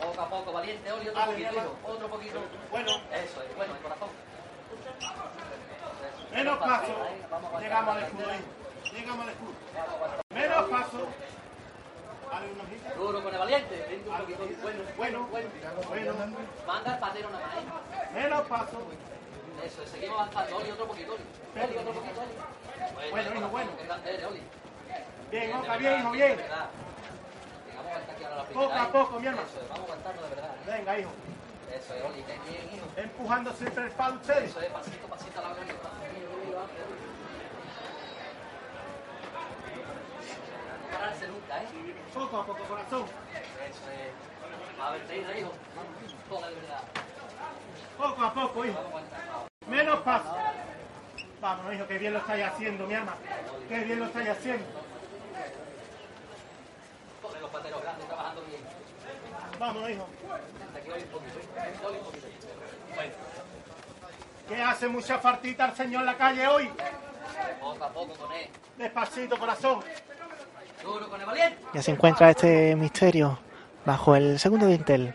Poco 0.00 0.20
a 0.22 0.28
poco, 0.28 0.52
valiente, 0.52 0.92
Oli, 0.92 1.08
otro 1.08 1.20
Vale, 1.20 1.32
poquito, 1.32 1.50
mi 1.50 1.56
hijo. 1.56 1.66
hermano. 1.66 1.94
Otro 1.94 2.08
poquito. 2.08 2.38
Bueno, 2.70 2.92
Eso 3.12 3.42
es, 3.42 3.56
bueno, 3.56 3.74
el 3.74 3.80
corazón. 3.82 4.08
menos 6.32 6.58
paso. 6.58 6.92
ahí, 7.02 7.24
vamos 7.30 7.54
a 7.54 7.60
Llegamos 7.60 7.96
al 7.96 8.02
aguantar, 8.04 8.05
escudo. 8.20 8.92
Llegamos 8.92 9.22
al 9.22 9.32
escudo. 9.32 9.54
Menos 10.30 10.70
paso. 10.70 11.08
Dale 12.30 12.52
una 12.52 12.62
hojita. 12.64 12.94
Duro 12.94 13.22
con 13.22 13.32
el 13.32 13.38
valiente. 13.38 13.86
Vente 13.88 14.10
un 14.10 14.16
poquito, 14.16 14.38
bueno, 14.38 14.82
Bueno, 14.96 15.26
bueno. 15.30 15.48
bueno. 16.14 16.36
Manda 16.66 16.94
el 16.94 16.98
patero 16.98 17.30
nada 17.30 17.46
más. 17.46 18.12
Menos 18.12 18.42
paso. 18.48 18.78
Eso, 19.64 19.82
es, 19.82 19.90
seguimos 19.90 20.20
avanzando. 20.20 20.56
Oli, 20.56 20.70
otro 20.70 20.86
poquito, 20.86 21.12
Oli. 21.14 21.22
Oli, 21.64 21.76
otro 21.78 21.92
poquito, 21.92 22.20
Oli. 22.20 23.10
Bueno, 23.10 23.34
hijo, 23.34 23.48
bueno. 23.48 23.70
Bien, 25.30 25.56
Oca, 25.56 25.76
bien, 25.76 26.00
hijo, 26.00 26.10
bien. 26.12 26.40
Poco 28.52 28.72
a 28.72 28.84
¿eh? 28.84 28.88
poco, 28.92 29.20
mi 29.20 29.26
hermano. 29.26 29.48
Eso 29.48 29.60
es, 29.60 29.68
vamos 29.68 29.84
aguantando 29.84 30.22
de 30.22 30.28
verdad. 30.28 30.50
¿eh? 30.50 30.72
Venga, 30.76 30.98
hijo. 30.98 31.10
Eso 31.74 31.94
es, 31.94 32.04
Oli, 32.04 32.22
bien, 32.22 32.74
hijo. 32.74 32.86
Empujando 32.96 33.52
siempre 33.54 33.84
el 33.84 33.90
palo 33.92 34.16
ustedes. 34.16 34.50
Eso 34.50 34.60
es, 34.60 34.70
pasito, 34.70 35.06
pasito 35.08 35.40
a 35.40 35.42
la 35.42 35.54
gloria. 35.54 35.74
No 41.26 41.35
Poco 42.14 42.36
a 42.40 42.46
poco, 42.46 42.58
corazón. 42.64 43.04
Eso 43.04 43.90
es. 43.90 44.80
A 44.80 44.90
ver, 44.90 45.16
ido, 45.16 45.38
hijo. 45.38 45.52
Joder, 46.28 46.54
de 46.54 46.60
verdad. 46.60 46.80
Poco 47.96 48.22
a 48.24 48.34
poco, 48.34 48.64
hijo. 48.64 48.82
Vamos. 48.82 49.02
Menos 49.68 50.00
paso. 50.00 50.36
Vámonos, 51.40 51.74
hijo, 51.74 51.86
que 51.86 51.98
bien 51.98 52.12
lo 52.14 52.18
estáis 52.18 52.44
haciendo, 52.46 52.86
mi 52.86 52.94
alma. 52.94 53.14
Qué 53.68 53.78
bien 53.80 54.00
lo 54.00 54.06
estáis 54.06 54.28
haciendo. 54.30 54.64
Joder, 57.22 57.42
los 57.42 57.50
pateros 57.50 57.82
grandes 57.82 58.06
trabajando 58.06 58.42
bien. 58.42 58.60
Vámonos, 59.58 59.90
hijo. 59.90 60.08
Aquí, 60.76 60.90
Oli, 60.90 61.02
un 61.02 61.08
poquito. 61.08 61.38
Oli, 61.86 61.98
un 61.98 62.04
poquito. 62.04 62.26
Bueno, 62.94 63.12
Que 64.48 64.62
hace 64.62 64.88
mucha 64.88 65.18
fartita 65.18 65.64
al 65.64 65.76
señor 65.76 66.00
en 66.00 66.06
la 66.06 66.16
calle 66.16 66.46
hoy. 66.48 66.70
poco 67.60 67.84
a 67.84 67.88
poco 67.90 68.14
con 68.14 68.32
él. 68.32 68.48
Despacito, 68.76 69.38
corazón. 69.38 69.80
Duro 69.80 69.86
con 70.28 70.38
el 70.38 70.54
valiente. 70.54 70.75
Ya 71.74 71.82
se 71.82 71.90
encuentra 71.90 72.30
este 72.30 72.74
misterio 72.76 73.38
bajo 73.84 74.16
el 74.16 74.38
segundo 74.38 74.66
dintel 74.66 75.14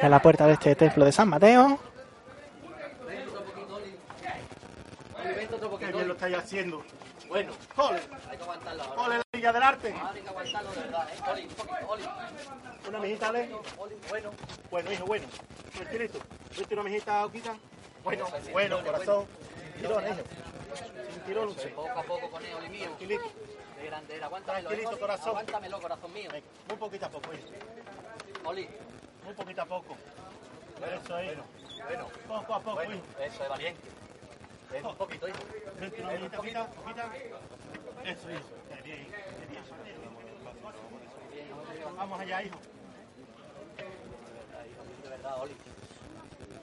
de 0.00 0.08
la 0.08 0.20
puerta 0.20 0.46
de 0.46 0.54
este 0.54 0.74
templo 0.74 1.04
de 1.04 1.12
San 1.12 1.28
Mateo. 1.28 1.78
Bien 5.92 6.08
lo 6.08 6.14
estáis 6.14 6.36
haciendo. 6.36 6.82
Bueno, 7.28 7.52
Jole, 7.74 8.00
hay 8.28 8.36
que 8.36 8.42
aguantarlo 8.42 8.82
ahora. 8.82 9.02
jole 9.02 9.16
la 9.16 9.24
villa 9.32 9.52
del 9.52 9.62
arte. 9.62 9.94
Ahora 9.94 10.10
hay 10.14 10.20
que 10.22 10.28
aguantarlo 10.28 10.70
de 10.72 10.80
verdad, 10.80 11.08
¿eh? 11.08 11.30
Oli, 11.32 11.42
un 11.42 11.54
poquito, 11.54 11.88
Oli. 11.88 12.02
Una 12.88 12.98
mijita, 12.98 13.28
Ale. 13.28 13.50
Oli, 13.78 13.94
bueno. 14.08 14.30
Bueno, 14.70 14.92
hijo, 14.92 15.06
bueno. 15.06 15.26
¿Viste 16.56 16.74
una 16.74 17.24
Oquita? 17.24 17.56
Bueno, 18.04 18.26
bueno, 18.52 18.84
corazón. 18.84 19.26
Sin 19.74 19.82
tirones, 19.82 20.10
hijo. 20.10 21.58
Sin 21.58 21.68
es, 21.68 21.74
poco 21.74 21.98
a 21.98 22.02
poco 22.02 22.30
con 22.30 22.44
él, 22.44 22.54
Oli 22.54 22.68
mío. 22.68 22.84
Tranquilito. 22.84 23.32
De 23.82 23.88
grande 23.88 24.16
era. 24.16 24.26
Aguántamelo, 24.26 24.68
¿eh, 24.68 24.72
Tranquilito, 24.72 24.90
Oli? 24.90 25.00
corazón. 25.00 25.28
Aguántamelo, 25.30 25.80
corazón 25.80 26.12
mío. 26.12 26.30
Venga, 26.32 26.46
muy 26.68 26.76
poquito 26.76 27.06
a 27.06 27.08
poco. 27.10 27.28
Oli, 28.44 28.68
Muy 29.24 29.34
poquito 29.34 29.62
a 29.62 29.66
poco. 29.66 29.96
Eso 31.02 31.18
es. 31.18 31.36
bueno. 31.84 32.08
Poco 32.28 32.54
a 32.54 32.60
poco, 32.60 32.74
Bueno, 32.74 32.94
hijo. 32.94 33.04
eso 33.20 33.42
es 33.42 33.48
valiente. 33.48 33.80
Ven 34.70 34.86
un 34.86 34.96
poquito, 34.96 35.28
hijo. 35.28 35.38
Mijita, 35.80 36.38
Oquita, 36.38 36.62
Oquita. 36.80 37.12
Eso, 38.04 38.30
hijo. 38.30 38.48
Qué 38.74 38.82
bien, 38.82 39.06
qué 39.10 39.46
bien. 39.50 39.62
Vamos 41.96 42.20
allá, 42.20 42.42
hijo. 42.42 42.58
De 45.02 45.08
verdad, 45.08 45.42
Oli. 45.42 45.56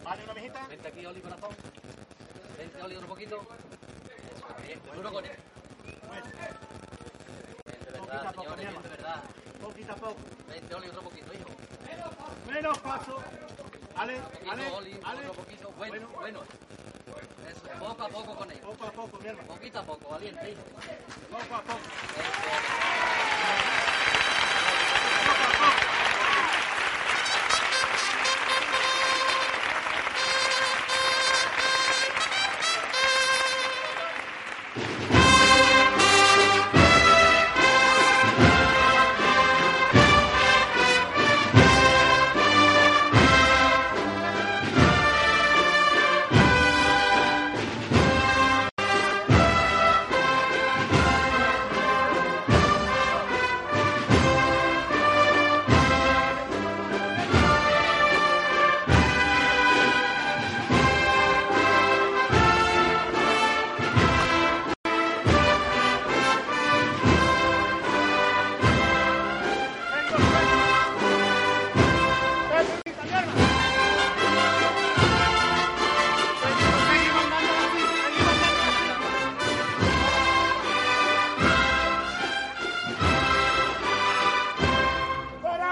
Vale, 0.03 0.23
una 0.23 0.33
mijita. 0.33 0.67
Vente 0.67 0.87
aquí, 0.87 1.05
Oli, 1.05 1.21
corazón. 1.21 1.49
Vente, 2.57 2.81
Oli, 2.83 2.95
otro 2.95 3.07
poquito. 3.09 3.35
Eso 3.37 4.47
es 4.47 4.53
valiente. 4.55 4.91
Duro 4.95 5.11
con 5.13 5.25
él. 5.25 5.31
Bueno, 6.07 6.25
Poquito 8.09 8.27
a 8.27 8.31
poco, 8.33 8.55
mi 8.57 8.65
verdad. 8.65 9.23
poquito 9.61 9.91
a 9.91 9.95
poco. 9.95 10.15
Vente, 10.47 10.73
Oli, 10.75 10.89
otro 10.89 11.01
poquito, 11.03 11.31
hijo. 11.31 11.49
Menos 12.51 12.77
paso. 12.79 13.23
Ale, 13.95 14.15
Poquito, 14.17 14.51
ale, 14.51 14.71
Oli, 14.71 14.99
ale. 15.03 15.19
otro 15.29 15.33
poquito. 15.43 15.71
Bueno, 15.77 15.93
Bueno. 15.93 16.09
bueno. 16.19 16.43
Eso, 17.49 17.67
es, 17.71 17.79
poco 17.79 18.03
a 18.03 18.07
poco 18.09 18.35
con 18.35 18.51
él. 18.51 18.57
Poco 18.59 18.85
a 18.87 18.91
poco, 18.91 19.19
mi 19.19 19.27
hermano. 19.27 19.47
Poquito 19.47 19.79
a 19.79 19.83
poco, 19.83 20.09
valiente, 20.09 20.51
hijo. 20.51 20.61
Poco 21.29 21.55
a 21.55 21.61
poco. 21.61 21.79
Eso. 22.17 23.78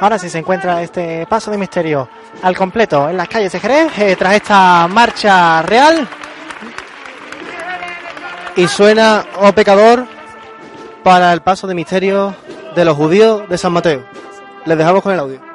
Ahora 0.07 0.19
sí 0.19 0.29
se 0.29 0.37
encuentra 0.37 0.81
este 0.81 1.25
paso 1.25 1.51
de 1.51 1.57
misterio 1.57 2.07
al 2.41 2.55
completo 2.55 3.09
en 3.09 3.17
las 3.17 3.27
calles 3.27 3.51
de 3.51 3.59
Jerez 3.59 3.91
eh, 3.97 4.15
tras 4.17 4.35
esta 4.35 4.87
marcha 4.87 5.61
real. 5.63 6.07
Y 8.55 8.69
suena, 8.69 9.25
oh 9.41 9.51
pecador, 9.51 10.07
para 11.03 11.33
el 11.33 11.41
paso 11.41 11.67
de 11.67 11.75
misterio 11.75 12.33
de 12.73 12.85
los 12.85 12.95
judíos 12.95 13.49
de 13.49 13.57
San 13.57 13.73
Mateo. 13.73 14.05
Les 14.63 14.77
dejamos 14.77 15.03
con 15.03 15.11
el 15.11 15.19
audio. 15.19 15.46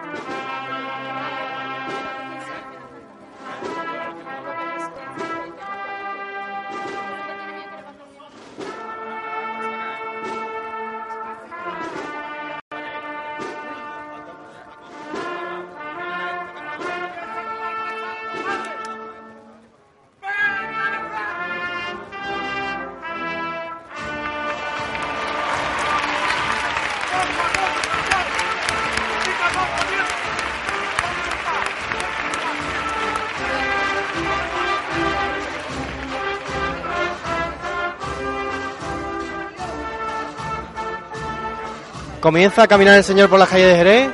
Comienza 42.23 42.63
a 42.63 42.69
caminar 42.69 42.97
el 42.97 43.03
Señor 43.03 43.29
por 43.29 43.41
la 43.41 43.49
calle 43.49 43.67
de 43.67 43.77
Jerez 43.77 44.11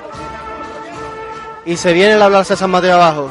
y 1.66 1.76
se 1.76 1.92
viene 1.92 2.14
el 2.14 2.22
hablarse 2.22 2.54
de 2.54 2.56
San 2.56 2.70
Mateo 2.70 2.94
abajo. 2.94 3.28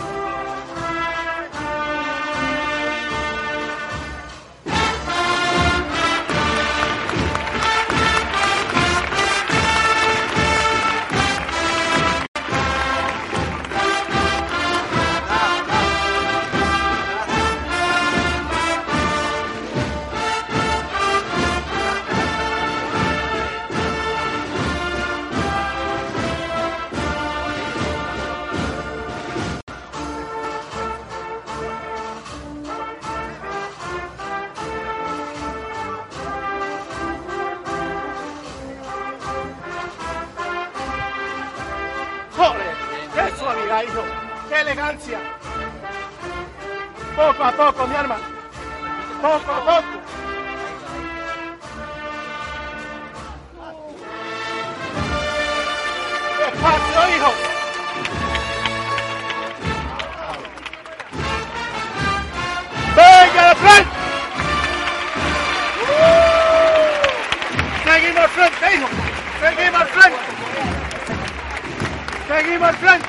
Seguimos 72.58 72.70
al 72.70 72.76
frente. 72.78 73.08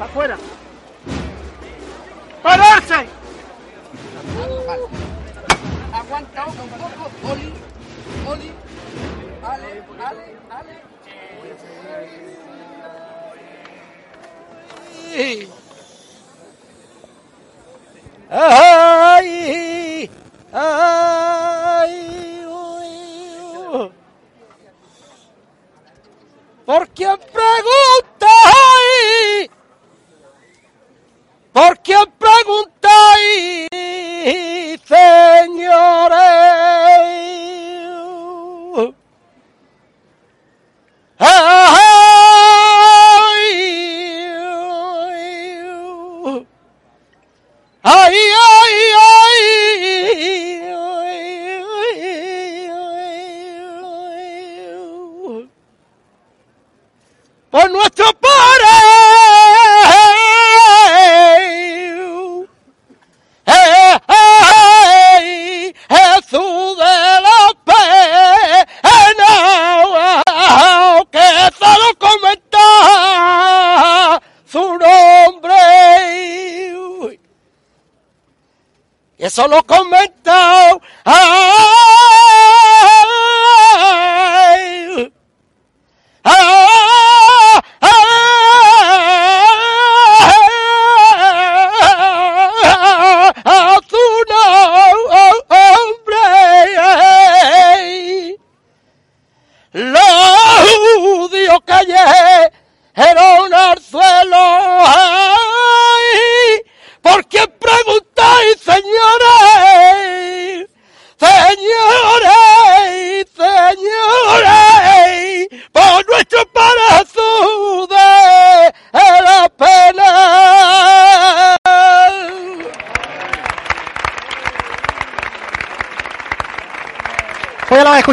Afuera. 0.00 0.36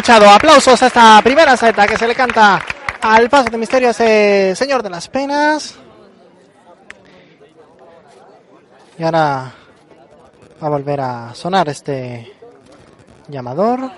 Aplausos 0.08 0.80
a 0.80 0.86
esta 0.86 1.20
primera 1.20 1.56
saeta 1.56 1.84
que 1.84 1.98
se 1.98 2.06
le 2.06 2.14
canta 2.14 2.62
al 3.02 3.28
paso 3.28 3.50
de 3.50 3.58
misterio 3.58 3.88
a 3.88 3.90
ese 3.90 4.54
señor 4.54 4.80
de 4.80 4.88
las 4.88 5.08
penas. 5.08 5.74
Y 8.96 9.02
ahora 9.02 9.52
va 10.62 10.66
a 10.66 10.70
volver 10.70 11.00
a 11.00 11.34
sonar 11.34 11.68
este 11.68 12.32
llamador. 13.26 13.90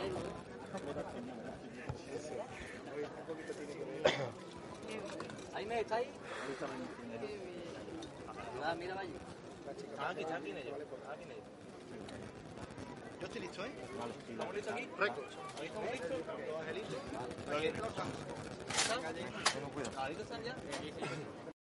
Ahí 5.55 5.67
me 5.67 5.81
está 5.81 5.97
ahí. 5.97 6.11
Ah, 8.65 8.75
mira 8.79 8.99
allí. 8.99 9.13
Yo 13.18 13.18
estoy 13.29 13.43
listo, 13.43 13.65
¿eh? 13.65 13.71
¿Estamos 14.31 14.55
listos 14.55 14.73
aquí? 14.73 14.89
Récord. 14.99 15.25
¿Estamos 15.63 15.93
listos? 15.93 16.11
Los 16.11 16.61
angelitos. 16.61 16.97
Los 17.47 17.57
angelitos 17.57 17.89
están. 17.89 18.07
¿Ahorita 19.97 20.23
están 20.23 20.43
ya? 20.43 20.57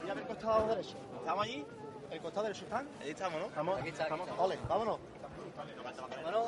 Ya 0.05 0.15
del 0.15 0.23
costado 0.25 0.67
derecho. 0.67 0.97
¿Estamos 1.19 1.43
allí? 1.43 1.65
¿El 2.11 2.21
costado 2.21 2.43
derecho 2.43 2.63
están? 2.65 2.87
Ahí 3.01 3.09
estamos, 3.09 3.39
¿no? 3.39 3.47
Estamos. 3.47 3.79
Aquí 3.79 3.89
está, 3.89 4.03
aquí 4.03 4.13
estamos. 4.13 4.29
está. 4.29 4.43
Ole, 4.43 4.59
vámonos. 4.69 4.99
Bueno, 6.23 6.47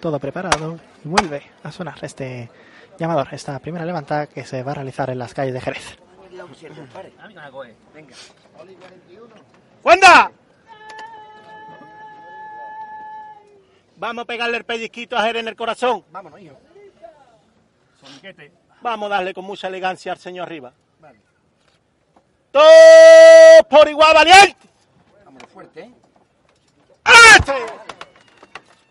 Todo 0.00 0.18
preparado 0.18 0.78
y 1.04 1.08
vuelve 1.08 1.42
a 1.62 1.72
sonar 1.72 1.98
este 2.02 2.50
llamador, 2.98 3.28
esta 3.32 3.58
primera 3.60 3.84
levantada 3.84 4.26
que 4.26 4.44
se 4.44 4.62
va 4.62 4.72
a 4.72 4.74
realizar 4.74 5.10
en 5.10 5.18
las 5.18 5.34
calles 5.34 5.54
de 5.54 5.60
Jerez. 5.60 5.98
Vamos 13.98 14.22
a 14.22 14.26
pegarle 14.26 14.58
el 14.58 14.64
pellizquito 14.64 15.16
a 15.16 15.22
Jerez 15.22 15.40
en 15.40 15.48
el 15.48 15.56
corazón. 15.56 16.04
Vámonos, 16.12 16.40
hijo. 16.40 16.56
Vamos 18.80 19.06
a 19.06 19.16
darle 19.16 19.34
con 19.34 19.44
mucha 19.44 19.66
elegancia 19.66 20.12
al 20.12 20.18
señor 20.18 20.46
arriba. 20.46 20.72
¡Todos 22.52 23.66
por 23.68 23.88
igual 23.88 24.14
valiente! 24.14 24.56
Vámonos 25.24 25.50
fuerte, 25.50 25.80
¿eh? 25.80 25.92
¡Este! 27.36 27.52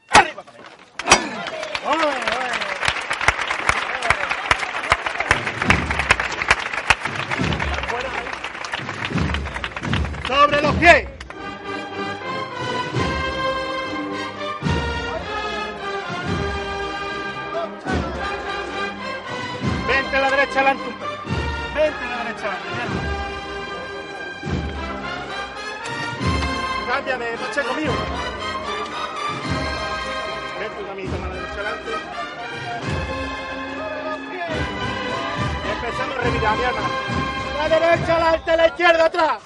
¡Arriba 0.10 0.44
con 0.44 0.56
él! 0.56 0.62
¡Sobre 10.28 10.62
los 10.62 10.76
pies! 10.76 11.17
Derecha 20.58 20.62
adelante 20.62 20.88
un 20.88 20.96
pelín. 20.96 21.18
Vente 21.76 22.04
a 22.04 22.08
la 22.10 22.18
derecha 22.24 22.48
adelante, 22.48 22.70
mierda. 22.74 23.00
Cámbiame, 26.88 27.26
Pacheco 27.38 27.74
mío. 27.74 27.92
Vente 30.60 30.84
un 30.84 30.90
amiguito 30.90 31.16
a 31.16 31.20
la 31.20 31.34
derecha 31.34 31.54
adelante. 31.54 31.92
Empezamos 35.74 36.16
a 36.18 36.22
revirar, 36.22 36.58
mierda. 36.58 36.82
La 37.58 37.70
derecha 37.70 38.14
adelante, 38.16 38.58
la 38.58 38.68
izquierda 38.68 39.06
atrás. 39.06 39.40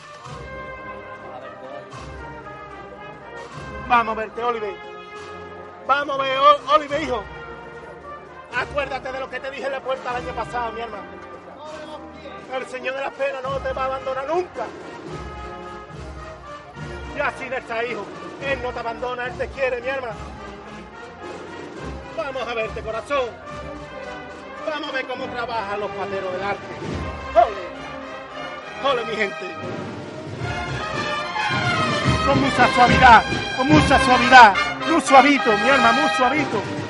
Vamos 3.88 4.12
a 4.14 4.20
verte, 4.20 4.44
Oliver. 4.44 4.76
Vamos 5.88 6.20
a 6.20 6.24
ver, 6.24 6.38
Oliver, 6.74 7.02
hijo. 7.02 7.41
Acuérdate 8.62 9.12
de 9.12 9.20
lo 9.20 9.28
que 9.28 9.40
te 9.40 9.50
dije 9.50 9.66
en 9.66 9.72
la 9.72 9.80
puerta 9.80 10.12
el 10.12 10.18
año 10.18 10.36
pasado, 10.36 10.72
mi 10.74 10.82
hermano. 10.82 11.04
El 12.54 12.68
Señor 12.68 12.94
de 12.94 13.02
las 13.02 13.14
Penas 13.14 13.42
no 13.42 13.58
te 13.58 13.74
va 13.74 13.82
a 13.82 13.86
abandonar 13.86 14.28
nunca. 14.28 14.66
Y 17.16 17.20
así 17.20 17.50
no 17.50 17.58
está, 17.58 17.84
hijo. 17.84 18.06
Él 18.46 18.62
no 18.62 18.72
te 18.72 18.80
abandona, 18.80 19.26
Él 19.26 19.34
te 19.34 19.48
quiere, 19.48 19.82
mi 19.82 19.88
hermano. 19.88 20.14
Vamos 22.16 22.48
a 22.48 22.54
verte, 22.54 22.82
corazón. 22.82 23.30
Vamos 24.70 24.90
a 24.90 24.92
ver 24.92 25.08
cómo 25.08 25.26
trabajan 25.26 25.80
los 25.80 25.92
pateros 25.92 26.32
del 26.34 26.44
arte. 26.44 26.74
¡Ole! 27.34 28.92
¡Ole, 28.92 29.06
mi 29.06 29.16
gente! 29.16 29.56
Con 32.28 32.42
mucha 32.42 32.74
suavidad, 32.76 33.24
con 33.58 33.68
mucha 33.68 34.00
suavidad. 34.06 34.54
Muy 34.88 35.02
suavito, 35.02 35.52
mi 35.58 35.70
alma, 35.70 35.92
muy 35.94 36.10
suavito. 36.12 36.81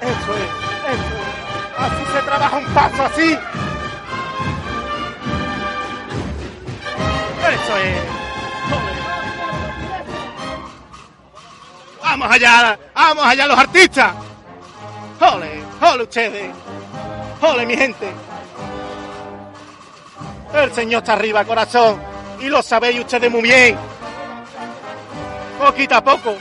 Eso 0.00 0.34
es, 0.34 0.50
eso 0.92 1.14
es. 1.16 1.36
Así 1.78 2.04
se 2.12 2.22
trabaja 2.22 2.56
un 2.56 2.66
paso 2.66 3.02
así. 3.04 3.38
Eso 7.40 7.76
es. 7.78 8.16
Vamos 12.02 12.30
allá, 12.30 12.78
vamos 12.94 13.26
allá 13.26 13.46
los 13.46 13.58
artistas. 13.58 14.14
Ole, 15.20 15.62
ole 15.80 16.02
ustedes. 16.02 16.50
Ole 17.42 17.66
mi 17.66 17.76
gente. 17.76 18.12
El 20.54 20.72
Señor 20.72 21.02
está 21.02 21.12
arriba, 21.14 21.44
corazón. 21.44 22.00
Y 22.40 22.48
lo 22.48 22.62
sabéis 22.62 23.00
ustedes 23.00 23.30
muy 23.30 23.42
bien. 23.42 23.76
Poquito 25.58 25.94
a 25.94 26.04
poco. 26.04 26.36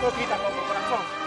Poquito 0.00 0.32
a 0.32 0.38
poco, 0.38 0.66
corazón. 0.66 1.20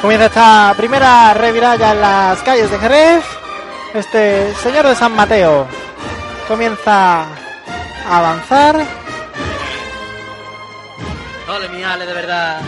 Comienza 0.00 0.26
esta 0.26 0.74
primera 0.76 1.34
reviralla 1.34 1.92
en 1.92 2.00
las 2.00 2.42
calles 2.42 2.70
de 2.70 2.78
Jerez. 2.78 3.24
Este 3.92 4.54
señor 4.54 4.86
de 4.88 4.94
San 4.94 5.12
Mateo 5.12 5.83
comienza 6.46 7.22
a 7.22 8.18
avanzar. 8.18 8.86
Ole, 11.48 11.68
mi 11.68 11.82
Ale, 11.82 12.06
de 12.06 12.12
verdad. 12.12 12.60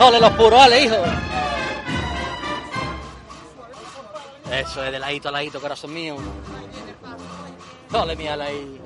Ole, 0.00 0.20
los 0.20 0.30
puros, 0.32 0.60
Ale, 0.60 0.82
hijo. 0.82 0.96
Eso 4.50 4.84
es 4.84 4.92
de 4.92 4.98
ladito 4.98 5.28
a 5.28 5.32
ladito, 5.32 5.60
corazón 5.60 5.94
mío. 5.94 6.16
Ole, 7.92 8.16
mi 8.16 8.28
Ale 8.28 8.44
ahí. 8.44 8.79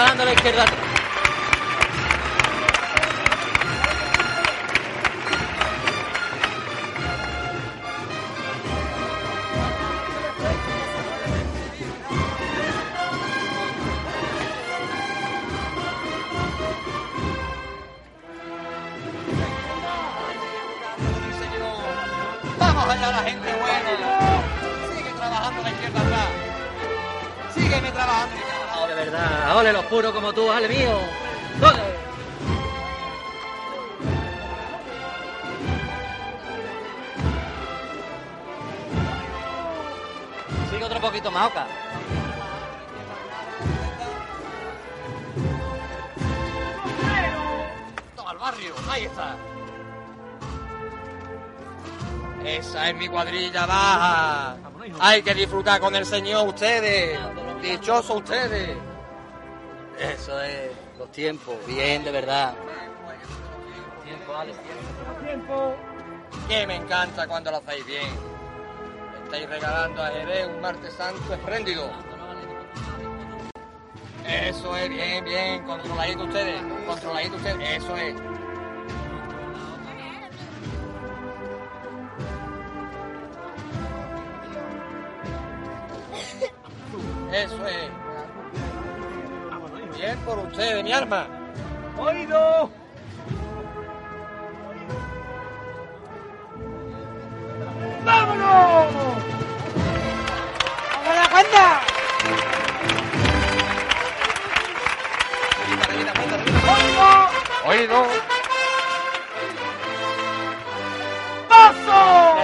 Trabajando 0.00 0.24
la 0.24 0.32
izquierda 0.32 0.89
tú, 30.32 30.50
ale 30.50 30.68
mío. 30.68 30.98
Ole. 31.60 32.00
Sigue 40.70 40.84
otro 40.84 41.00
poquito 41.00 41.30
más, 41.30 41.50
Oca. 41.50 41.66
Toma 48.16 48.30
al 48.30 48.38
barrio, 48.38 48.74
ahí 48.90 49.04
está. 49.04 49.36
Esa 52.44 52.88
es 52.88 52.96
mi 52.96 53.08
cuadrilla 53.08 53.66
baja. 53.66 54.56
Hay 54.98 55.22
que 55.22 55.34
disfrutar 55.34 55.80
con 55.80 55.94
el 55.94 56.06
Señor 56.06 56.48
ustedes. 56.48 57.18
Dichosos 57.60 58.16
ustedes. 58.16 58.89
Eso 60.20 60.38
es, 60.42 60.70
los 60.98 61.10
tiempos. 61.12 61.56
Bien, 61.66 62.04
de 62.04 62.10
verdad. 62.10 62.54
dale, 64.28 64.52
tiempo. 65.24 65.74
Que 66.46 66.66
me 66.66 66.76
encanta 66.76 67.26
cuando 67.26 67.50
lo 67.50 67.56
hacéis 67.56 67.86
bien. 67.86 68.06
Estáis 69.24 69.48
regalando 69.48 70.02
a 70.02 70.08
Jerez 70.08 70.46
un 70.48 70.60
martes 70.60 70.92
santo 70.92 71.32
espléndido. 71.32 71.90
Eso 74.28 74.76
es, 74.76 74.90
bien, 74.90 75.24
bien, 75.24 75.64
controladito 75.64 76.24
ustedes, 76.24 76.60
controladito 76.86 77.36
ustedes, 77.36 77.82
eso 77.82 77.96
es. 77.96 78.14
Eso 87.32 87.66
es. 87.66 88.09
Bien 90.00 90.18
por 90.20 90.38
ustedes, 90.38 90.82
mi 90.82 90.94
arma. 90.94 91.26
Oído. 91.98 92.70
¡Vámonos! 98.02 98.94
¡Vamos 100.90 101.06
a 101.06 101.14
la 101.14 101.28
cuenta! 101.28 101.80
Oído. 107.66 108.06
¡Paso! 111.46 112.36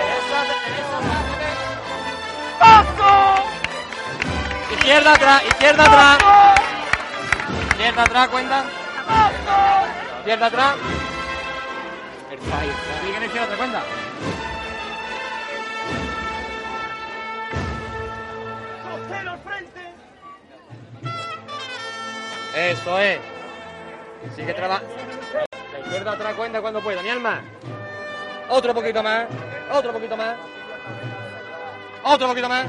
¡Paso! 2.58 3.34
Izquierda 4.74 5.14
atrás, 5.14 5.42
izquierda 5.46 5.84
atrás. 5.84 6.55
Izquierda 7.76 8.04
atrás, 8.04 8.28
cuenta. 8.28 8.64
Izquierda 10.20 10.46
atrás. 10.46 10.74
Sigue 13.04 13.16
en 13.18 13.22
izquierda 13.24 13.56
cuenta. 13.58 13.82
Eso 22.54 22.98
es. 22.98 23.20
Sigue 24.34 24.54
trabajando. 24.54 24.88
La 26.02 26.12
atrás 26.12 26.34
cuenta 26.34 26.62
cuando 26.62 26.80
pueda, 26.80 27.02
mi 27.02 27.10
alma. 27.10 27.42
Otro 28.48 28.72
poquito 28.72 29.02
más. 29.02 29.26
Otro 29.70 29.92
poquito 29.92 30.16
más. 30.16 30.36
Otro 32.04 32.26
poquito 32.26 32.48
más. 32.48 32.64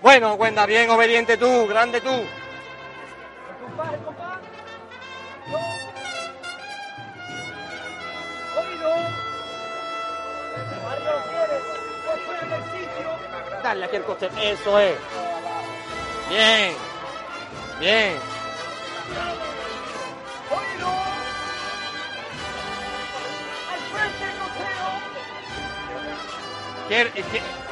Bueno, 0.00 0.36
cuenta 0.36 0.64
bien, 0.64 0.88
obediente 0.90 1.36
tú, 1.36 1.66
grande 1.66 2.00
tú. 2.00 2.24
Dale 13.62 13.84
aquí 13.86 13.96
el 13.96 14.04
coste. 14.04 14.28
Eso 14.40 14.78
es. 14.78 14.96
Bien. 16.28 16.74
Bien. 17.80 18.16
¡Al 23.70 23.80
frente, 23.90 24.26
costero! 26.88 27.63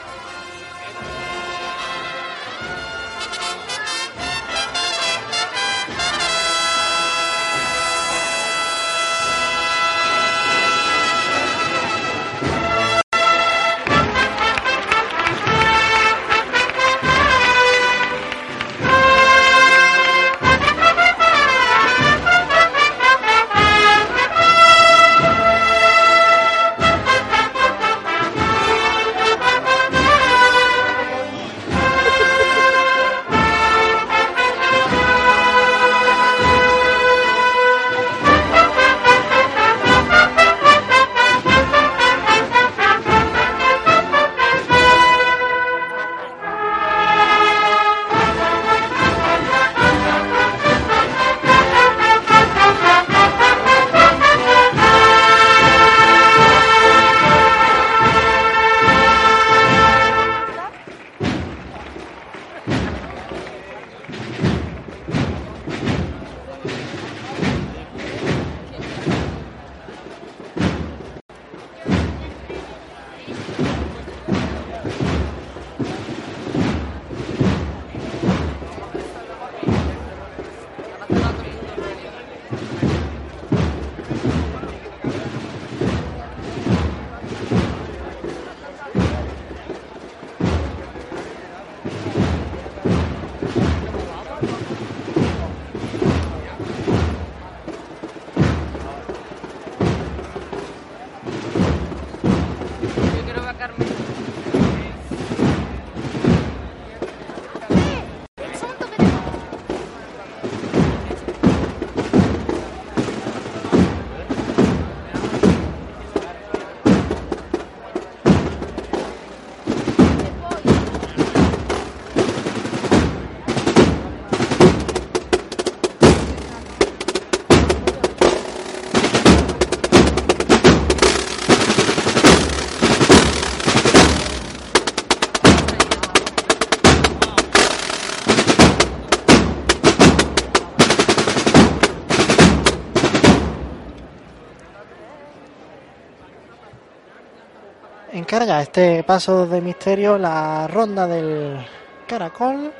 Encarga 148.13 148.61
este 148.61 149.03
paso 149.05 149.47
de 149.47 149.61
misterio 149.61 150.19
la 150.19 150.69
ronda 150.69 151.07
del 151.07 151.59
caracol. 152.07 152.73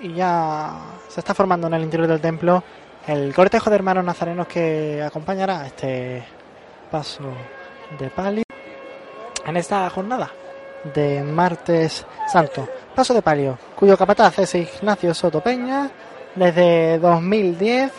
Y 0.00 0.14
ya 0.14 0.78
se 1.08 1.20
está 1.20 1.34
formando 1.34 1.66
en 1.66 1.74
el 1.74 1.82
interior 1.82 2.08
del 2.08 2.20
templo 2.20 2.62
el 3.06 3.34
cortejo 3.34 3.70
de 3.70 3.76
hermanos 3.76 4.04
nazarenos 4.04 4.46
que 4.46 5.02
acompañará 5.02 5.66
este 5.66 6.22
paso 6.90 7.24
de 7.98 8.10
palio 8.10 8.44
en 9.46 9.56
esta 9.56 9.88
jornada 9.90 10.30
de 10.94 11.22
martes 11.22 12.06
santo. 12.30 12.68
Paso 12.94 13.14
de 13.14 13.22
palio, 13.22 13.58
cuyo 13.74 13.96
capataz 13.96 14.38
es 14.40 14.54
Ignacio 14.54 15.14
Soto 15.14 15.40
Peña, 15.40 15.90
desde 16.34 16.98
2010, 16.98 17.92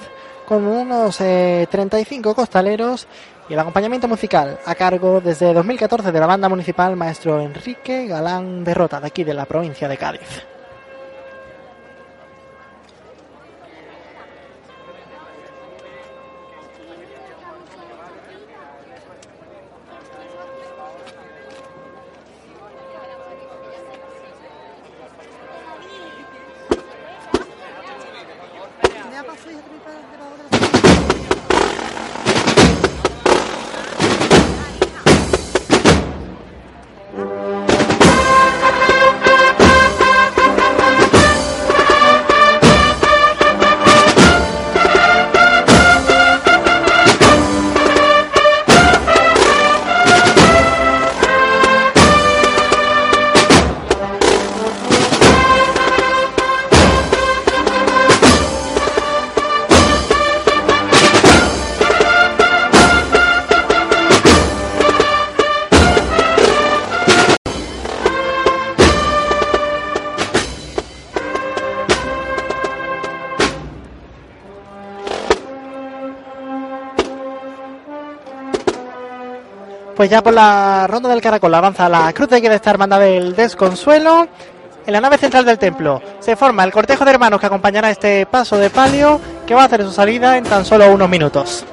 con 0.47 0.65
unos 0.65 1.19
eh, 1.21 1.67
35 1.69 2.35
costaleros 2.35 3.07
y 3.49 3.53
el 3.53 3.59
acompañamiento 3.59 4.07
musical 4.07 4.59
a 4.65 4.75
cargo 4.75 5.19
desde 5.19 5.53
2014 5.53 6.11
de 6.11 6.19
la 6.19 6.27
banda 6.27 6.47
municipal 6.47 6.95
maestro 6.95 7.41
Enrique 7.41 8.05
Galán 8.07 8.63
de 8.63 8.73
Rota, 8.73 9.01
de 9.01 9.07
aquí 9.07 9.23
de 9.23 9.33
la 9.33 9.45
provincia 9.45 9.87
de 9.87 9.97
Cádiz. 9.97 10.58
Pues 79.99 80.09
ya 80.09 80.23
por 80.23 80.33
la 80.33 80.87
ronda 80.87 81.09
del 81.09 81.19
caracol 81.19 81.53
avanza 81.53 81.89
la 81.89 82.13
cruz 82.13 82.29
de 82.29 82.39
guía 82.39 82.51
de 82.51 82.55
esta 82.55 82.69
hermandad 82.69 83.01
del 83.01 83.35
desconsuelo. 83.35 84.29
En 84.85 84.93
la 84.93 85.01
nave 85.01 85.17
central 85.17 85.43
del 85.43 85.59
templo 85.59 86.01
se 86.21 86.37
forma 86.37 86.63
el 86.63 86.71
cortejo 86.71 87.03
de 87.03 87.11
hermanos 87.11 87.37
que 87.37 87.47
acompañará 87.47 87.91
este 87.91 88.25
paso 88.25 88.55
de 88.55 88.69
palio 88.69 89.19
que 89.45 89.53
va 89.53 89.63
a 89.63 89.65
hacer 89.65 89.83
su 89.83 89.91
salida 89.91 90.37
en 90.37 90.45
tan 90.45 90.63
solo 90.63 90.89
unos 90.89 91.09
minutos. 91.09 91.65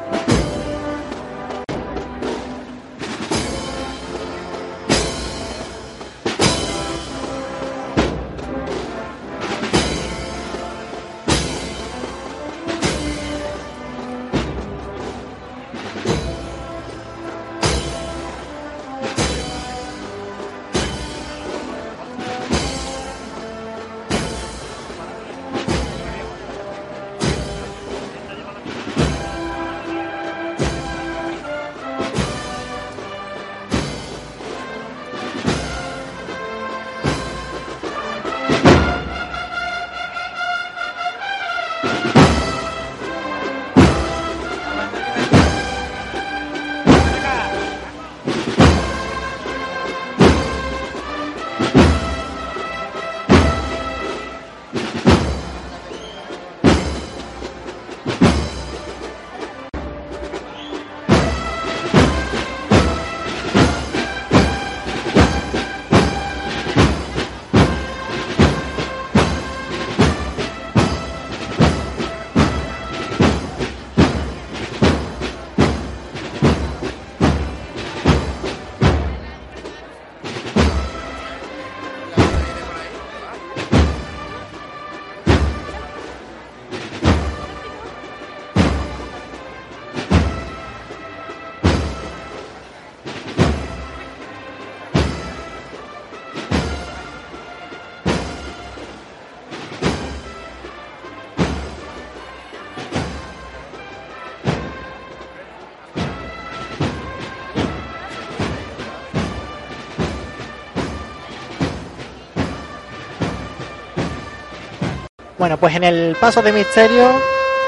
Bueno, 115.46 115.60
pues 115.60 115.76
en 115.76 115.84
el 115.84 116.16
paso 116.16 116.42
de 116.42 116.50
misterio 116.50 117.08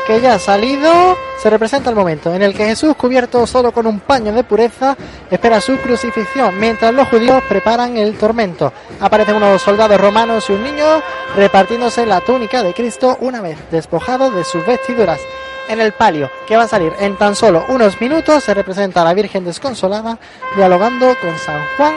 que 0.04 0.20
ya 0.20 0.34
ha 0.34 0.38
salido, 0.40 1.16
se 1.40 1.48
representa 1.48 1.90
el 1.90 1.94
momento 1.94 2.34
en 2.34 2.42
el 2.42 2.52
que 2.52 2.66
Jesús, 2.66 2.96
cubierto 2.96 3.46
solo 3.46 3.70
con 3.70 3.86
un 3.86 4.00
paño 4.00 4.32
de 4.32 4.42
pureza, 4.42 4.96
espera 5.30 5.60
su 5.60 5.76
crucifixión, 5.76 6.58
mientras 6.58 6.92
los 6.92 7.06
judíos 7.06 7.40
preparan 7.48 7.96
el 7.96 8.18
tormento. 8.18 8.72
Aparecen 8.98 9.36
unos 9.36 9.62
soldados 9.62 10.00
romanos 10.00 10.50
y 10.50 10.54
un 10.54 10.64
niño 10.64 11.00
repartiéndose 11.36 12.04
la 12.04 12.20
túnica 12.20 12.64
de 12.64 12.74
Cristo 12.74 13.16
una 13.20 13.40
vez 13.40 13.56
despojado 13.70 14.32
de 14.32 14.42
sus 14.42 14.66
vestiduras. 14.66 15.20
En 15.68 15.80
el 15.80 15.92
palio, 15.92 16.32
que 16.48 16.56
va 16.56 16.64
a 16.64 16.68
salir 16.68 16.92
en 16.98 17.14
tan 17.14 17.36
solo 17.36 17.64
unos 17.68 18.00
minutos, 18.00 18.42
se 18.42 18.54
representa 18.54 19.02
a 19.02 19.04
la 19.04 19.14
Virgen 19.14 19.44
desconsolada 19.44 20.18
dialogando 20.56 21.14
con 21.20 21.38
San 21.38 21.64
Juan 21.76 21.94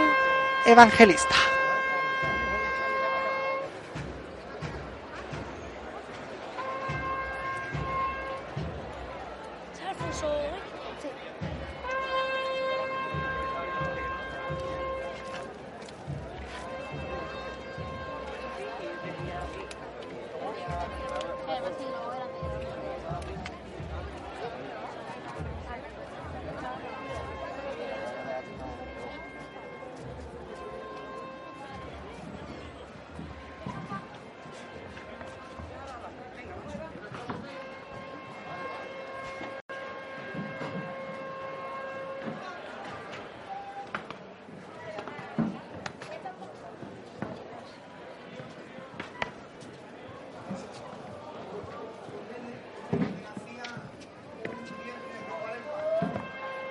Evangelista. 0.67 1.35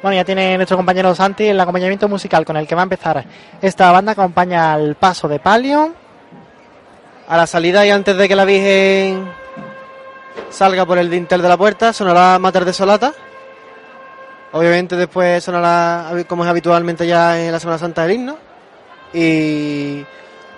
Bueno, 0.02 0.16
ya 0.16 0.24
tiene 0.24 0.56
nuestro 0.56 0.78
compañero 0.78 1.14
Santi 1.14 1.46
el 1.46 1.60
acompañamiento 1.60 2.08
musical 2.08 2.46
con 2.46 2.56
el 2.56 2.66
que 2.66 2.74
va 2.74 2.80
a 2.82 2.84
empezar 2.84 3.22
esta 3.60 3.92
banda. 3.92 4.12
Acompaña 4.12 4.72
al 4.72 4.94
paso 4.94 5.28
de 5.28 5.38
palio. 5.38 5.92
A 7.28 7.36
la 7.36 7.46
salida 7.46 7.84
y 7.86 7.90
antes 7.90 8.16
de 8.16 8.26
que 8.26 8.34
la 8.34 8.46
Virgen 8.46 9.30
salga 10.48 10.86
por 10.86 10.96
el 10.96 11.10
dintel 11.10 11.42
de 11.42 11.48
la 11.48 11.56
puerta, 11.58 11.92
sonará 11.92 12.38
Mater 12.38 12.64
de 12.64 12.72
Solata. 12.72 13.12
Obviamente 14.52 14.96
después 14.96 15.44
sonará, 15.44 16.10
como 16.26 16.44
es 16.44 16.50
habitualmente 16.50 17.06
ya 17.06 17.38
en 17.38 17.52
la 17.52 17.60
Semana 17.60 17.78
Santa, 17.78 18.06
el 18.06 18.12
himno. 18.12 18.38
Y 19.12 20.04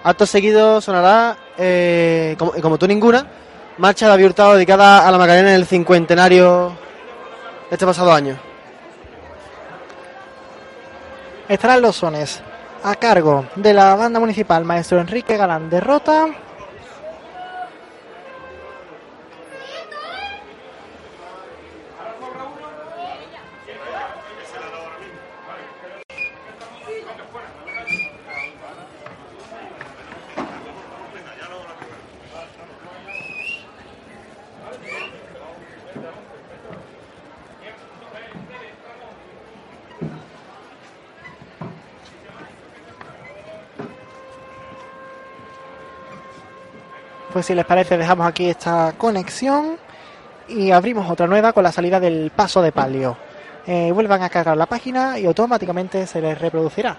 acto 0.05 0.25
seguido 0.25 0.81
sonará, 0.81 1.37
eh, 1.59 2.37
como, 2.39 2.79
tú 2.79 2.87
ninguna, 2.87 3.27
Marcha 3.77 4.07
de 4.07 4.13
Abiurtado 4.13 4.55
dedicada 4.55 5.07
a 5.07 5.11
la 5.11 5.19
Macarena 5.19 5.51
en 5.51 5.57
el 5.57 5.67
cincuentenario 5.67 6.69
de 7.69 7.75
este 7.75 7.85
pasado 7.85 8.13
año. 8.13 8.52
Estarán 11.49 11.83
los 11.83 11.97
sones 11.97 12.41
a 12.85 12.95
cargo 12.95 13.47
de 13.57 13.73
la 13.73 13.95
banda 13.95 14.21
municipal 14.21 14.65
Maestro 14.65 15.01
Enrique 15.01 15.37
Galán 15.37 15.69
de 15.69 15.81
Rota. 15.81 16.27
Pues 47.33 47.47
si 47.47 47.55
les 47.55 47.65
parece 47.65 47.97
dejamos 47.97 48.27
aquí 48.27 48.51
esta 48.51 48.93
conexión 48.99 49.79
y 50.49 50.71
abrimos 50.71 51.11
otra 51.11 51.27
nueva 51.27 51.55
con 51.55 51.63
la 51.63 51.73
salida 51.73 51.99
del 51.99 52.31
paso 52.31 52.61
de 52.61 52.73
palio. 52.73 53.17
Eh, 53.67 53.91
vuelvan 53.93 54.23
a 54.23 54.29
cargar 54.29 54.57
la 54.57 54.67
página 54.67 55.19
y 55.19 55.25
automáticamente 55.25 56.07
se 56.07 56.21
les 56.21 56.39
reproducirá 56.39 56.97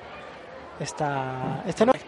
esta, 0.79 1.61
este 1.67 1.85
nuevo. 1.85 1.99